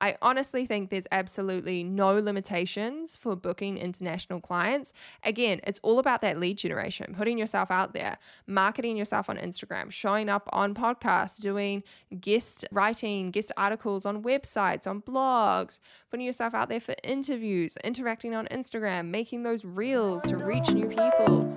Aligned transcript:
I 0.00 0.16
honestly 0.22 0.64
think 0.64 0.90
there's 0.90 1.08
absolutely 1.10 1.82
no 1.82 2.14
limitations 2.14 3.16
for 3.16 3.34
booking 3.34 3.78
international 3.78 4.40
clients. 4.40 4.92
Again, 5.24 5.60
it's 5.64 5.80
all 5.82 5.98
about 5.98 6.22
that 6.22 6.38
lead 6.38 6.58
generation, 6.58 7.14
putting 7.16 7.36
yourself 7.36 7.70
out 7.70 7.94
there, 7.94 8.18
marketing 8.46 8.96
yourself 8.96 9.28
on 9.28 9.36
Instagram, 9.38 9.90
showing 9.90 10.28
up 10.28 10.48
on 10.52 10.72
podcasts, 10.72 11.40
doing 11.40 11.82
guest 12.20 12.64
writing, 12.70 13.32
guest 13.32 13.50
articles 13.56 14.06
on 14.06 14.22
websites, 14.22 14.86
on 14.86 15.02
blogs, 15.02 15.80
putting 16.10 16.26
yourself 16.26 16.54
out 16.54 16.68
there 16.68 16.80
for 16.80 16.94
interviews, 17.02 17.76
interacting 17.82 18.36
on 18.36 18.46
Instagram, 18.46 19.06
making 19.06 19.42
those 19.42 19.64
reels 19.64 20.22
to 20.22 20.36
reach 20.36 20.70
new 20.70 20.86
people. 20.86 21.52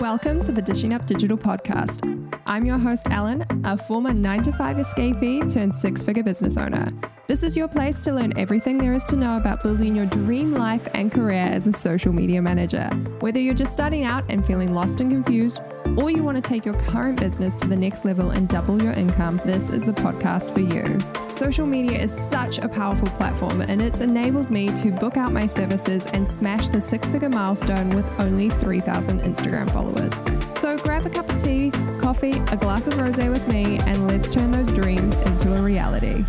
Welcome 0.00 0.44
to 0.44 0.52
the 0.52 0.62
Dishing 0.64 0.94
Up 0.94 1.04
Digital 1.06 1.36
podcast. 1.36 2.23
I'm 2.46 2.64
your 2.64 2.78
host, 2.78 3.06
Ellen, 3.10 3.44
a 3.64 3.76
former 3.76 4.12
9 4.12 4.42
to 4.44 4.52
5 4.52 4.76
escapee 4.76 5.52
turned 5.52 5.74
six 5.74 6.02
figure 6.02 6.22
business 6.22 6.56
owner. 6.56 6.88
This 7.26 7.42
is 7.42 7.56
your 7.56 7.68
place 7.68 8.02
to 8.02 8.12
learn 8.12 8.38
everything 8.38 8.76
there 8.76 8.92
is 8.92 9.04
to 9.06 9.16
know 9.16 9.38
about 9.38 9.62
building 9.62 9.96
your 9.96 10.04
dream 10.06 10.52
life 10.52 10.86
and 10.92 11.10
career 11.10 11.40
as 11.40 11.66
a 11.66 11.72
social 11.72 12.12
media 12.12 12.42
manager. 12.42 12.86
Whether 13.20 13.40
you're 13.40 13.54
just 13.54 13.72
starting 13.72 14.04
out 14.04 14.24
and 14.28 14.46
feeling 14.46 14.74
lost 14.74 15.00
and 15.00 15.10
confused, 15.10 15.62
or 15.96 16.10
you 16.10 16.22
want 16.22 16.36
to 16.36 16.42
take 16.42 16.66
your 16.66 16.74
current 16.74 17.18
business 17.18 17.56
to 17.56 17.66
the 17.66 17.76
next 17.76 18.04
level 18.04 18.30
and 18.30 18.46
double 18.46 18.82
your 18.82 18.92
income, 18.92 19.38
this 19.44 19.70
is 19.70 19.84
the 19.84 19.92
podcast 19.92 20.52
for 20.52 20.60
you. 20.60 21.30
Social 21.30 21.66
media 21.66 21.98
is 21.98 22.12
such 22.12 22.58
a 22.58 22.68
powerful 22.68 23.08
platform, 23.08 23.62
and 23.62 23.80
it's 23.80 24.00
enabled 24.00 24.50
me 24.50 24.68
to 24.76 24.90
book 24.90 25.16
out 25.16 25.32
my 25.32 25.46
services 25.46 26.06
and 26.08 26.28
smash 26.28 26.68
the 26.68 26.80
six 26.80 27.08
figure 27.08 27.30
milestone 27.30 27.88
with 27.90 28.20
only 28.20 28.50
3,000 28.50 29.20
Instagram 29.22 29.70
followers. 29.70 30.20
So 30.60 30.76
grab 30.76 31.06
a 31.06 31.10
cup 31.10 31.28
of 31.30 31.42
tea, 31.42 31.70
coffee, 32.04 32.32
a 32.52 32.56
glass 32.58 32.86
of 32.86 32.98
rose 32.98 33.16
with 33.16 33.48
me, 33.48 33.78
and 33.86 34.06
let's 34.06 34.30
turn 34.30 34.50
those 34.50 34.70
dreams 34.70 35.16
into 35.16 35.56
a 35.56 35.62
reality. 35.62 36.22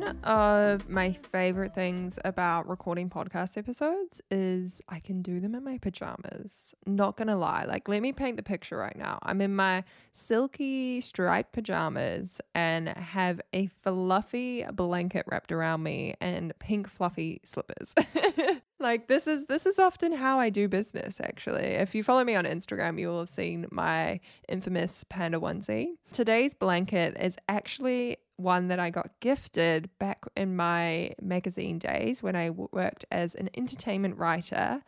One 0.00 0.16
of 0.24 0.88
my 0.88 1.12
favorite 1.12 1.74
things 1.74 2.18
about 2.24 2.66
recording 2.66 3.10
podcast 3.10 3.58
episodes 3.58 4.22
is 4.30 4.80
I 4.88 4.98
can 4.98 5.20
do 5.20 5.40
them 5.40 5.54
in 5.54 5.62
my 5.62 5.76
pajamas. 5.76 6.74
Not 6.86 7.18
gonna 7.18 7.36
lie, 7.36 7.66
like, 7.68 7.86
let 7.86 8.00
me 8.00 8.14
paint 8.14 8.38
the 8.38 8.42
picture 8.42 8.78
right 8.78 8.96
now. 8.96 9.18
I'm 9.22 9.42
in 9.42 9.54
my 9.54 9.84
silky 10.12 11.02
striped 11.02 11.52
pajamas 11.52 12.40
and 12.54 12.88
have 12.88 13.42
a 13.52 13.66
fluffy 13.82 14.64
blanket 14.72 15.26
wrapped 15.30 15.52
around 15.52 15.82
me 15.82 16.14
and 16.18 16.58
pink 16.58 16.88
fluffy 16.88 17.42
slippers. 17.44 17.94
like 18.80 19.06
this 19.06 19.26
is 19.26 19.44
this 19.44 19.66
is 19.66 19.78
often 19.78 20.12
how 20.12 20.40
I 20.40 20.48
do 20.48 20.66
business 20.66 21.20
actually. 21.20 21.64
If 21.64 21.94
you 21.94 22.02
follow 22.02 22.24
me 22.24 22.34
on 22.36 22.46
Instagram, 22.46 22.98
you 22.98 23.08
will 23.08 23.18
have 23.20 23.28
seen 23.28 23.66
my 23.70 24.20
infamous 24.48 25.04
panda 25.10 25.38
onesie. 25.38 25.88
Today's 26.12 26.54
blanket 26.54 27.18
is 27.20 27.36
actually 27.50 28.16
one 28.40 28.68
that 28.68 28.78
I 28.78 28.90
got 28.90 29.10
gifted 29.20 29.90
back 29.98 30.24
in 30.36 30.56
my 30.56 31.12
magazine 31.20 31.78
days 31.78 32.22
when 32.22 32.36
I 32.36 32.50
worked 32.50 33.04
as 33.10 33.34
an 33.34 33.50
entertainment 33.56 34.16
writer. 34.16 34.82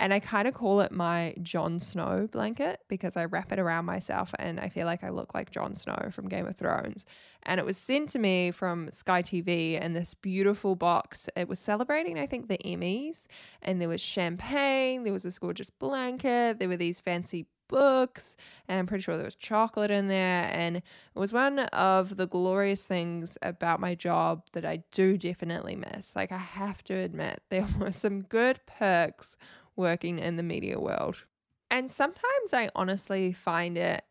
And 0.00 0.14
I 0.14 0.20
kind 0.20 0.46
of 0.46 0.54
call 0.54 0.80
it 0.80 0.92
my 0.92 1.34
Jon 1.42 1.80
Snow 1.80 2.28
blanket 2.30 2.80
because 2.88 3.16
I 3.16 3.24
wrap 3.24 3.50
it 3.50 3.58
around 3.58 3.84
myself 3.84 4.32
and 4.38 4.60
I 4.60 4.68
feel 4.68 4.86
like 4.86 5.02
I 5.02 5.08
look 5.08 5.34
like 5.34 5.50
Jon 5.50 5.74
Snow 5.74 6.10
from 6.12 6.28
Game 6.28 6.46
of 6.46 6.56
Thrones. 6.56 7.04
And 7.42 7.58
it 7.58 7.66
was 7.66 7.76
sent 7.76 8.10
to 8.10 8.18
me 8.18 8.52
from 8.52 8.90
Sky 8.90 9.22
TV 9.22 9.80
in 9.80 9.94
this 9.94 10.14
beautiful 10.14 10.76
box. 10.76 11.28
It 11.34 11.48
was 11.48 11.58
celebrating, 11.58 12.16
I 12.18 12.26
think, 12.26 12.46
the 12.46 12.58
Emmys. 12.58 13.26
And 13.60 13.80
there 13.80 13.88
was 13.88 14.00
champagne, 14.00 15.02
there 15.02 15.12
was 15.12 15.24
this 15.24 15.38
gorgeous 15.38 15.70
blanket, 15.70 16.60
there 16.60 16.68
were 16.68 16.76
these 16.76 17.00
fancy 17.00 17.46
books, 17.68 18.36
and 18.66 18.78
I'm 18.78 18.86
pretty 18.86 19.02
sure 19.02 19.16
there 19.16 19.24
was 19.24 19.34
chocolate 19.34 19.90
in 19.90 20.08
there. 20.08 20.50
And 20.52 20.76
it 20.76 20.82
was 21.14 21.32
one 21.32 21.60
of 21.60 22.16
the 22.16 22.26
glorious 22.26 22.84
things 22.84 23.38
about 23.42 23.80
my 23.80 23.94
job 23.94 24.42
that 24.52 24.64
I 24.64 24.82
do 24.92 25.16
definitely 25.16 25.76
miss. 25.76 26.16
Like, 26.16 26.32
I 26.32 26.38
have 26.38 26.82
to 26.84 26.94
admit, 26.94 27.42
there 27.50 27.66
were 27.78 27.92
some 27.92 28.22
good 28.22 28.60
perks 28.66 29.36
working 29.76 30.18
in 30.18 30.36
the 30.36 30.42
media 30.42 30.80
world. 30.80 31.24
And 31.70 31.90
sometimes 31.90 32.52
I 32.52 32.68
honestly 32.74 33.32
find 33.32 33.76
it 33.76 34.02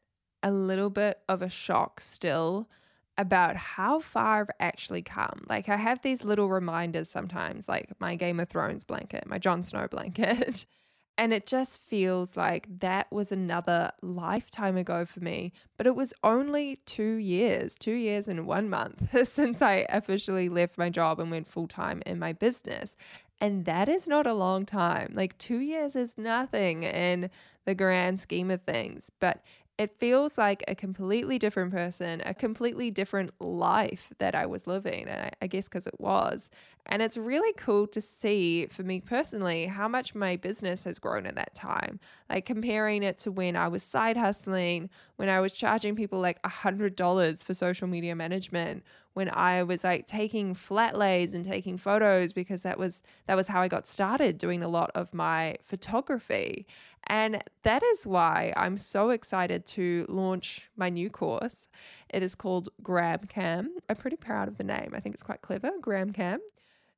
a 0.43 0.51
little 0.51 0.89
bit 0.89 1.19
of 1.27 1.41
a 1.41 1.49
shock 1.49 1.99
still 1.99 2.69
about 3.17 3.55
how 3.55 3.99
far 3.99 4.41
I've 4.41 4.49
actually 4.59 5.01
come. 5.01 5.45
Like 5.49 5.69
I 5.69 5.75
have 5.75 6.01
these 6.01 6.23
little 6.23 6.49
reminders 6.49 7.09
sometimes, 7.09 7.67
like 7.67 7.91
my 7.99 8.15
Game 8.15 8.39
of 8.39 8.47
Thrones 8.47 8.83
blanket, 8.83 9.25
my 9.27 9.39
Jon 9.39 9.63
Snow 9.63 9.87
blanket, 9.87 10.65
And 11.17 11.33
it 11.33 11.47
just 11.47 11.81
feels 11.81 12.37
like 12.37 12.67
that 12.79 13.11
was 13.11 13.31
another 13.31 13.91
lifetime 14.03 14.77
ago 14.77 15.03
for 15.03 15.19
me. 15.19 15.51
But 15.75 15.87
it 15.87 15.95
was 15.95 16.13
only 16.23 16.79
two 16.85 17.15
years, 17.15 17.73
two 17.73 17.93
years 17.93 18.27
and 18.27 18.45
one 18.45 18.69
month 18.69 19.27
since 19.27 19.61
I 19.61 19.87
officially 19.89 20.47
left 20.47 20.77
my 20.77 20.89
job 20.89 21.19
and 21.19 21.31
went 21.31 21.47
full 21.47 21.67
time 21.67 22.03
in 22.05 22.19
my 22.19 22.33
business. 22.33 22.95
And 23.41 23.65
that 23.65 23.89
is 23.89 24.07
not 24.07 24.27
a 24.27 24.33
long 24.33 24.65
time. 24.65 25.11
Like 25.13 25.37
two 25.37 25.59
years 25.59 25.95
is 25.95 26.17
nothing 26.17 26.83
in 26.83 27.29
the 27.65 27.75
grand 27.75 28.19
scheme 28.19 28.51
of 28.51 28.61
things. 28.61 29.11
But 29.19 29.43
it 29.77 29.99
feels 29.99 30.37
like 30.39 30.63
a 30.67 30.73
completely 30.73 31.37
different 31.37 31.71
person, 31.71 32.21
a 32.25 32.33
completely 32.33 32.89
different 32.89 33.31
life 33.39 34.11
that 34.17 34.33
I 34.33 34.47
was 34.47 34.65
living. 34.65 35.07
And 35.07 35.21
I, 35.21 35.31
I 35.43 35.47
guess 35.47 35.67
because 35.67 35.85
it 35.85 35.99
was. 35.99 36.49
And 36.87 37.01
it's 37.01 37.17
really 37.17 37.53
cool 37.53 37.85
to 37.87 38.01
see 38.01 38.65
for 38.67 38.81
me 38.81 39.01
personally 39.01 39.67
how 39.67 39.87
much 39.87 40.15
my 40.15 40.35
business 40.35 40.85
has 40.85 40.97
grown 40.97 41.27
in 41.27 41.35
that 41.35 41.53
time. 41.53 41.99
Like 42.29 42.45
comparing 42.45 43.03
it 43.03 43.19
to 43.19 43.31
when 43.31 43.55
I 43.55 43.67
was 43.67 43.83
side 43.83 44.17
hustling, 44.17 44.89
when 45.17 45.29
I 45.29 45.41
was 45.41 45.53
charging 45.53 45.95
people 45.95 46.19
like 46.19 46.41
$100 46.41 47.43
for 47.43 47.53
social 47.53 47.87
media 47.87 48.15
management, 48.15 48.83
when 49.13 49.29
I 49.33 49.63
was 49.63 49.83
like 49.83 50.05
taking 50.05 50.53
flat 50.53 50.95
lays 50.95 51.33
and 51.33 51.43
taking 51.43 51.77
photos 51.77 52.33
because 52.33 52.61
that 52.61 52.77
was 52.77 53.01
that 53.25 53.33
was 53.35 53.47
how 53.47 53.61
I 53.61 53.67
got 53.67 53.87
started 53.87 54.37
doing 54.37 54.61
a 54.61 54.67
lot 54.67 54.91
of 54.93 55.11
my 55.13 55.57
photography. 55.63 56.67
And 57.07 57.41
that 57.63 57.83
is 57.83 58.05
why 58.05 58.53
I'm 58.55 58.77
so 58.77 59.09
excited 59.09 59.65
to 59.67 60.05
launch 60.09 60.69
my 60.75 60.89
new 60.89 61.09
course. 61.09 61.69
It 62.09 62.21
is 62.21 62.35
called 62.35 62.69
GramCam. 62.83 63.67
I'm 63.89 63.95
pretty 63.95 64.17
proud 64.17 64.47
of 64.47 64.57
the 64.57 64.63
name. 64.63 64.91
I 64.93 64.99
think 64.99 65.15
it's 65.15 65.23
quite 65.23 65.41
clever, 65.41 65.71
GramCam. 65.81 66.39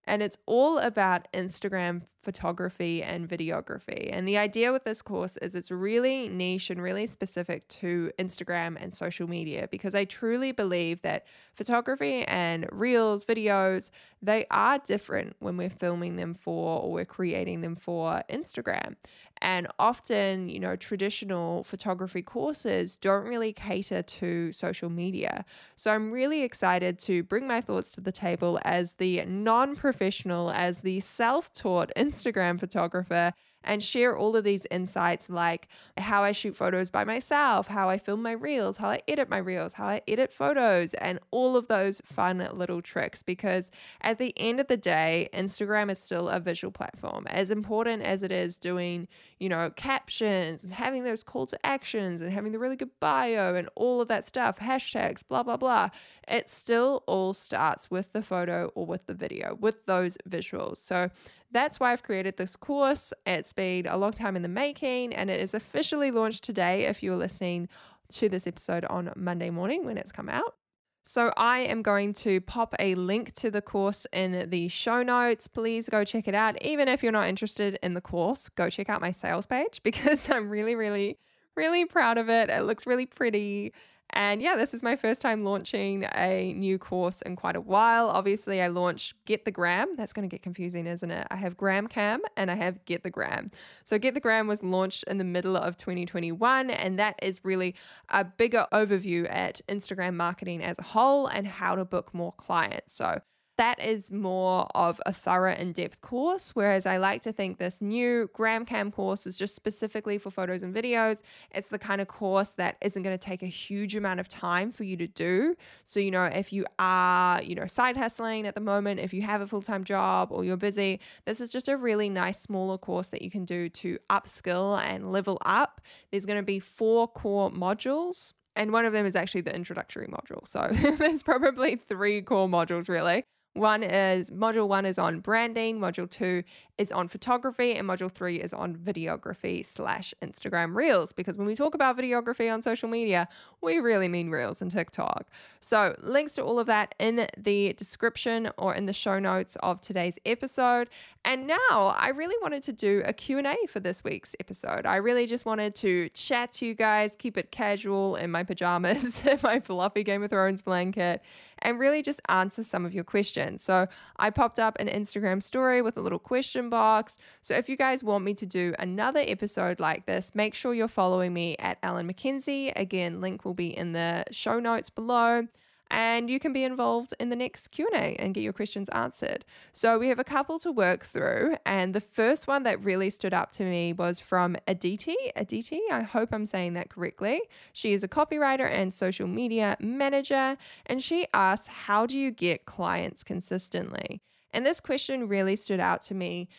And 0.05 0.23
it's 0.23 0.37
all 0.47 0.79
about 0.79 1.31
Instagram 1.33 2.01
photography 2.23 3.01
and 3.03 3.29
videography. 3.29 4.09
And 4.11 4.27
the 4.27 4.37
idea 4.37 4.71
with 4.71 4.83
this 4.83 5.01
course 5.01 5.37
is 5.37 5.55
it's 5.55 5.71
really 5.71 6.27
niche 6.27 6.69
and 6.69 6.81
really 6.81 7.05
specific 7.05 7.67
to 7.67 8.11
Instagram 8.17 8.75
and 8.81 8.93
social 8.93 9.29
media 9.29 9.67
because 9.69 9.95
I 9.95 10.05
truly 10.05 10.51
believe 10.51 11.01
that 11.03 11.27
photography 11.53 12.23
and 12.23 12.67
reels, 12.71 13.23
videos, 13.23 13.91
they 14.21 14.45
are 14.51 14.79
different 14.79 15.35
when 15.39 15.57
we're 15.57 15.69
filming 15.69 16.15
them 16.15 16.33
for 16.33 16.81
or 16.81 16.91
we're 16.91 17.05
creating 17.05 17.61
them 17.61 17.75
for 17.75 18.23
Instagram. 18.29 18.95
And 19.41 19.67
often, 19.79 20.49
you 20.49 20.59
know, 20.59 20.75
traditional 20.75 21.63
photography 21.63 22.21
courses 22.21 22.95
don't 22.95 23.25
really 23.25 23.53
cater 23.53 24.01
to 24.01 24.51
social 24.51 24.89
media. 24.89 25.45
So 25.75 25.93
I'm 25.93 26.11
really 26.11 26.43
excited 26.43 26.99
to 26.99 27.23
bring 27.23 27.47
my 27.47 27.61
thoughts 27.61 27.91
to 27.91 28.01
the 28.01 28.11
table 28.11 28.59
as 28.65 28.93
the 28.93 29.23
non 29.25 29.75
professional, 29.75 30.51
as 30.51 30.81
the 30.81 30.99
self 30.99 31.53
taught 31.53 31.91
Instagram 31.95 32.59
photographer 32.59 33.33
and 33.69 33.83
share 33.83 34.17
all 34.17 34.35
of 34.35 34.43
these 34.43 34.65
insights 34.71 35.29
like 35.29 35.67
how 35.95 36.23
I 36.23 36.31
shoot 36.31 36.55
photos 36.55 36.89
by 36.89 37.03
myself, 37.03 37.67
how 37.67 37.87
I 37.87 37.99
film 37.99 38.23
my 38.23 38.31
reels, 38.31 38.77
how 38.77 38.89
I 38.89 39.01
edit 39.07 39.29
my 39.29 39.37
reels, 39.37 39.73
how 39.73 39.85
I 39.85 40.01
edit 40.07 40.33
photos, 40.33 40.95
and 40.95 41.19
all 41.29 41.55
of 41.55 41.67
those 41.67 42.01
fun 42.03 42.49
little 42.51 42.81
tricks. 42.81 43.21
Because 43.21 43.69
at 44.01 44.17
the 44.17 44.33
end 44.37 44.59
of 44.59 44.67
the 44.67 44.75
day, 44.75 45.29
Instagram 45.35 45.91
is 45.91 45.99
still 45.99 46.29
a 46.29 46.39
visual 46.39 46.71
platform. 46.71 47.27
As 47.27 47.51
important 47.51 48.01
as 48.01 48.23
it 48.23 48.31
is 48.31 48.57
doing, 48.57 49.07
you 49.39 49.49
know, 49.49 49.69
captions 49.69 50.63
and 50.63 50.73
having 50.73 51.03
those 51.03 51.23
call 51.23 51.45
to 51.45 51.59
actions 51.63 52.21
and 52.21 52.33
having 52.33 52.51
the 52.51 52.59
really 52.59 52.75
good 52.75 52.99
bio 52.99 53.53
and 53.53 53.69
all 53.75 54.01
of 54.01 54.07
that 54.07 54.25
stuff, 54.25 54.57
hashtags, 54.57 55.21
blah, 55.27 55.43
blah, 55.43 55.57
blah, 55.57 55.89
it 56.27 56.49
still 56.49 57.03
all 57.05 57.35
starts 57.35 57.91
with 57.91 58.13
the 58.13 58.23
photo 58.23 58.71
or 58.73 58.87
with 58.87 59.05
the 59.05 59.13
video, 59.13 59.55
with 59.61 59.85
those 59.85 60.17
visuals. 60.27 60.77
So 60.77 61.11
that's 61.51 61.79
why 61.79 61.91
I've 61.91 62.03
created 62.03 62.37
this 62.37 62.55
course. 62.55 63.13
It's 63.25 63.53
been 63.53 63.87
a 63.87 63.97
long 63.97 64.11
time 64.11 64.35
in 64.35 64.41
the 64.41 64.47
making 64.47 65.13
and 65.13 65.29
it 65.29 65.39
is 65.39 65.53
officially 65.53 66.11
launched 66.11 66.43
today 66.43 66.85
if 66.85 67.01
you're 67.01 67.17
listening 67.17 67.67
to 68.13 68.29
this 68.29 68.47
episode 68.47 68.85
on 68.85 69.11
Monday 69.15 69.49
morning 69.49 69.85
when 69.85 69.97
it's 69.97 70.11
come 70.11 70.29
out. 70.29 70.55
So, 71.01 71.31
I 71.37 71.59
am 71.59 71.81
going 71.81 72.13
to 72.15 72.41
pop 72.41 72.75
a 72.77 72.93
link 72.93 73.33
to 73.35 73.49
the 73.49 73.61
course 73.61 74.05
in 74.11 74.49
the 74.49 74.67
show 74.67 75.01
notes. 75.01 75.47
Please 75.47 75.89
go 75.89 76.03
check 76.03 76.27
it 76.27 76.35
out. 76.35 76.61
Even 76.61 76.87
if 76.87 77.01
you're 77.01 77.11
not 77.11 77.27
interested 77.27 77.79
in 77.81 77.93
the 77.93 78.01
course, 78.01 78.49
go 78.49 78.69
check 78.69 78.89
out 78.89 79.01
my 79.01 79.11
sales 79.11 79.45
page 79.45 79.81
because 79.83 80.29
I'm 80.29 80.49
really, 80.49 80.75
really, 80.75 81.17
really 81.55 81.85
proud 81.85 82.17
of 82.17 82.29
it. 82.29 82.49
It 82.49 82.63
looks 82.63 82.85
really 82.85 83.05
pretty 83.05 83.73
And 84.11 84.41
yeah, 84.41 84.55
this 84.55 84.73
is 84.73 84.81
my 84.81 84.95
first 84.95 85.21
time 85.21 85.39
launching 85.39 86.05
a 86.15 86.53
new 86.53 86.79
course 86.79 87.21
in 87.21 87.35
quite 87.35 87.55
a 87.55 87.61
while. 87.61 88.09
Obviously, 88.09 88.61
I 88.61 88.67
launched 88.67 89.13
Get 89.25 89.45
the 89.45 89.51
Gram. 89.51 89.95
That's 89.95 90.13
going 90.13 90.27
to 90.27 90.33
get 90.33 90.41
confusing, 90.41 90.87
isn't 90.87 91.11
it? 91.11 91.27
I 91.29 91.35
have 91.35 91.55
Gram 91.55 91.87
Cam 91.87 92.21
and 92.35 92.49
I 92.49 92.55
have 92.55 92.83
Get 92.85 93.03
the 93.03 93.09
Gram. 93.09 93.47
So, 93.85 93.99
Get 93.99 94.15
the 94.15 94.19
Gram 94.19 94.47
was 94.47 94.63
launched 94.63 95.03
in 95.03 95.19
the 95.19 95.23
middle 95.23 95.55
of 95.55 95.77
2021, 95.77 96.71
and 96.71 96.97
that 96.99 97.19
is 97.21 97.41
really 97.43 97.75
a 98.09 98.23
bigger 98.23 98.65
overview 98.73 99.27
at 99.29 99.61
Instagram 99.69 100.15
marketing 100.15 100.63
as 100.63 100.79
a 100.79 100.83
whole 100.83 101.27
and 101.27 101.47
how 101.47 101.75
to 101.75 101.85
book 101.85 102.13
more 102.13 102.31
clients. 102.33 102.93
So, 102.93 103.21
that 103.59 103.77
is 103.83 104.09
more 104.09 104.69
of 104.73 105.01
a 105.05 105.11
thorough 105.11 105.53
in 105.53 105.73
depth 105.73 105.99
course. 105.99 106.51
Whereas 106.55 106.85
I 106.85 106.95
like 106.95 107.21
to 107.23 107.33
think 107.33 107.57
this 107.57 107.81
new 107.81 108.29
Gram 108.31 108.63
Cam 108.63 108.89
course 108.89 109.27
is 109.27 109.35
just 109.35 109.53
specifically 109.53 110.17
for 110.17 110.31
photos 110.31 110.63
and 110.63 110.73
videos. 110.73 111.23
It's 111.51 111.67
the 111.67 111.77
kind 111.77 111.99
of 111.99 112.07
course 112.07 112.51
that 112.51 112.77
isn't 112.79 113.03
going 113.03 113.13
to 113.13 113.17
take 113.17 113.43
a 113.43 113.47
huge 113.47 113.97
amount 113.97 114.21
of 114.21 114.29
time 114.29 114.71
for 114.71 114.85
you 114.85 114.95
to 114.95 115.07
do. 115.07 115.57
So, 115.83 115.99
you 115.99 116.09
know, 116.09 116.23
if 116.23 116.53
you 116.53 116.65
are, 116.79 117.43
you 117.43 117.53
know, 117.53 117.67
side 117.67 117.97
hustling 117.97 118.47
at 118.47 118.55
the 118.55 118.61
moment, 118.61 119.01
if 119.01 119.13
you 119.13 119.23
have 119.23 119.41
a 119.41 119.47
full 119.47 119.61
time 119.61 119.83
job 119.83 120.29
or 120.31 120.45
you're 120.45 120.55
busy, 120.55 121.01
this 121.25 121.41
is 121.41 121.49
just 121.49 121.67
a 121.67 121.75
really 121.75 122.07
nice, 122.07 122.39
smaller 122.39 122.77
course 122.77 123.09
that 123.09 123.21
you 123.21 123.29
can 123.29 123.43
do 123.43 123.67
to 123.67 123.99
upskill 124.09 124.81
and 124.81 125.11
level 125.11 125.37
up. 125.45 125.81
There's 126.11 126.25
going 126.25 126.39
to 126.39 126.43
be 126.43 126.61
four 126.61 127.09
core 127.09 127.51
modules 127.51 128.31
and 128.55 128.71
one 128.71 128.85
of 128.85 128.93
them 128.93 129.05
is 129.05 129.17
actually 129.17 129.41
the 129.41 129.53
introductory 129.53 130.07
module. 130.07 130.47
So 130.47 130.69
there's 130.97 131.23
probably 131.23 131.75
three 131.75 132.21
core 132.21 132.47
modules 132.47 132.87
really. 132.87 133.25
One 133.59 133.83
is 133.83 134.29
module 134.29 134.69
one 134.69 134.85
is 134.85 134.97
on 134.97 135.19
branding, 135.19 135.79
module 135.79 136.09
two 136.09 136.43
is 136.79 136.93
on 136.93 137.09
photography, 137.09 137.75
and 137.75 137.87
module 137.87 138.09
three 138.09 138.37
is 138.37 138.53
on 138.53 138.73
videography 138.73 139.65
slash 139.65 140.13
Instagram 140.21 140.73
reels. 140.75 141.11
Because 141.11 141.37
when 141.37 141.45
we 141.45 141.53
talk 141.53 141.75
about 141.75 141.97
videography 141.97 142.51
on 142.51 142.61
social 142.61 142.87
media, 142.87 143.27
we 143.61 143.79
really 143.79 144.07
mean 144.07 144.29
reels 144.29 144.61
and 144.61 144.71
TikTok. 144.71 145.27
So 145.59 145.93
links 145.99 146.31
to 146.33 146.41
all 146.41 146.57
of 146.57 146.67
that 146.67 146.95
in 146.97 147.27
the 147.37 147.73
description 147.73 148.49
or 148.57 148.73
in 148.73 148.85
the 148.85 148.93
show 148.93 149.19
notes 149.19 149.57
of 149.61 149.81
today's 149.81 150.17
episode. 150.25 150.89
And 151.25 151.47
now 151.47 151.93
I 151.97 152.11
really 152.15 152.37
wanted 152.41 152.63
to 152.63 152.71
do 152.71 153.03
a 153.05 153.11
Q&A 153.11 153.67
for 153.67 153.81
this 153.81 154.01
week's 154.03 154.33
episode. 154.39 154.85
I 154.85 154.95
really 154.95 155.25
just 155.25 155.45
wanted 155.45 155.75
to 155.75 156.07
chat 156.09 156.53
to 156.53 156.65
you 156.65 156.73
guys, 156.73 157.15
keep 157.17 157.37
it 157.37 157.51
casual 157.51 158.15
in 158.15 158.31
my 158.31 158.43
pajamas, 158.43 159.21
my 159.43 159.59
fluffy 159.59 160.03
Game 160.03 160.23
of 160.23 160.29
Thrones 160.29 160.61
blanket, 160.61 161.21
and 161.59 161.77
really 161.77 162.01
just 162.01 162.21
answer 162.29 162.63
some 162.63 162.85
of 162.85 162.93
your 162.93 163.03
questions. 163.03 163.61
So 163.61 163.87
I 164.17 164.29
popped 164.29 164.59
up 164.59 164.79
an 164.79 164.87
Instagram 164.87 165.43
story 165.43 165.81
with 165.81 165.97
a 165.97 166.01
little 166.01 166.19
question 166.19 166.68
box. 166.69 167.17
So 167.41 167.55
if 167.55 167.69
you 167.69 167.77
guys 167.77 168.03
want 168.03 168.23
me 168.23 168.33
to 168.35 168.45
do 168.45 168.73
another 168.79 169.23
episode 169.25 169.79
like 169.79 170.05
this, 170.05 170.33
make 170.35 170.53
sure 170.53 170.73
you're 170.73 170.87
following 170.87 171.33
me 171.33 171.55
at 171.59 171.77
Ellen 171.83 172.11
McKenzie. 172.11 172.71
Again, 172.75 173.21
link 173.21 173.45
will 173.45 173.53
be 173.53 173.75
in 173.75 173.93
the 173.93 174.23
show 174.31 174.59
notes 174.59 174.89
below 174.89 175.47
and 175.91 176.29
you 176.29 176.39
can 176.39 176.53
be 176.53 176.63
involved 176.63 177.13
in 177.19 177.29
the 177.29 177.35
next 177.35 177.69
Q&A 177.69 178.15
and 178.19 178.33
get 178.33 178.41
your 178.41 178.53
questions 178.53 178.89
answered. 178.89 179.43
So 179.71 179.97
we 179.97 180.07
have 180.09 180.19
a 180.19 180.23
couple 180.23 180.59
to 180.59 180.71
work 180.71 181.05
through 181.05 181.55
and 181.65 181.93
the 181.93 182.01
first 182.01 182.47
one 182.47 182.63
that 182.63 182.83
really 182.83 183.09
stood 183.09 183.33
up 183.33 183.51
to 183.53 183.63
me 183.63 183.93
was 183.93 184.19
from 184.19 184.55
Aditi. 184.67 185.15
Aditi, 185.35 185.81
I 185.91 186.01
hope 186.01 186.29
I'm 186.31 186.45
saying 186.45 186.73
that 186.73 186.89
correctly. 186.89 187.41
She 187.73 187.93
is 187.93 188.03
a 188.03 188.07
copywriter 188.07 188.69
and 188.69 188.93
social 188.93 189.27
media 189.27 189.77
manager 189.79 190.57
and 190.85 191.01
she 191.01 191.27
asks, 191.33 191.67
"How 191.67 192.05
do 192.05 192.17
you 192.17 192.31
get 192.31 192.65
clients 192.65 193.23
consistently?" 193.23 194.21
And 194.53 194.65
this 194.65 194.79
question 194.79 195.27
really 195.27 195.55
stood 195.55 195.79
out 195.79 196.01
to 196.03 196.15
me 196.15 196.49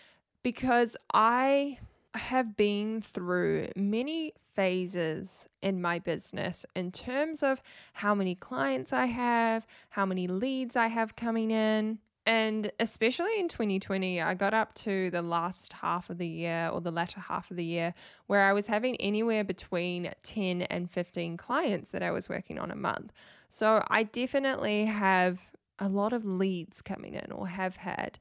because 0.42 0.96
I 1.12 1.78
have 2.14 2.56
been 2.56 3.00
through 3.00 3.68
many 3.76 4.32
phases 4.54 5.48
in 5.62 5.80
my 5.80 5.98
business 5.98 6.66
in 6.74 6.90
terms 6.90 7.42
of 7.42 7.62
how 7.92 8.14
many 8.14 8.34
clients 8.34 8.92
I 8.92 9.06
have, 9.06 9.66
how 9.90 10.04
many 10.04 10.26
leads 10.26 10.76
I 10.76 10.88
have 10.88 11.16
coming 11.16 11.50
in. 11.50 11.98
And 12.26 12.70
especially 12.78 13.38
in 13.38 13.48
2020, 13.48 14.20
I 14.20 14.34
got 14.34 14.52
up 14.52 14.74
to 14.74 15.10
the 15.10 15.22
last 15.22 15.72
half 15.72 16.10
of 16.10 16.18
the 16.18 16.26
year 16.26 16.68
or 16.72 16.80
the 16.80 16.90
latter 16.90 17.20
half 17.20 17.50
of 17.50 17.56
the 17.56 17.64
year 17.64 17.94
where 18.26 18.44
I 18.44 18.52
was 18.52 18.66
having 18.66 18.96
anywhere 18.96 19.42
between 19.42 20.12
10 20.22 20.62
and 20.62 20.90
15 20.90 21.36
clients 21.36 21.90
that 21.90 22.02
I 22.02 22.10
was 22.10 22.28
working 22.28 22.58
on 22.58 22.70
a 22.70 22.76
month. 22.76 23.12
So 23.48 23.82
I 23.88 24.02
definitely 24.02 24.84
have 24.84 25.40
a 25.80 25.88
lot 25.88 26.12
of 26.12 26.24
leads 26.24 26.82
coming 26.82 27.14
in 27.14 27.32
or 27.32 27.48
have 27.48 27.76
had. 27.76 28.18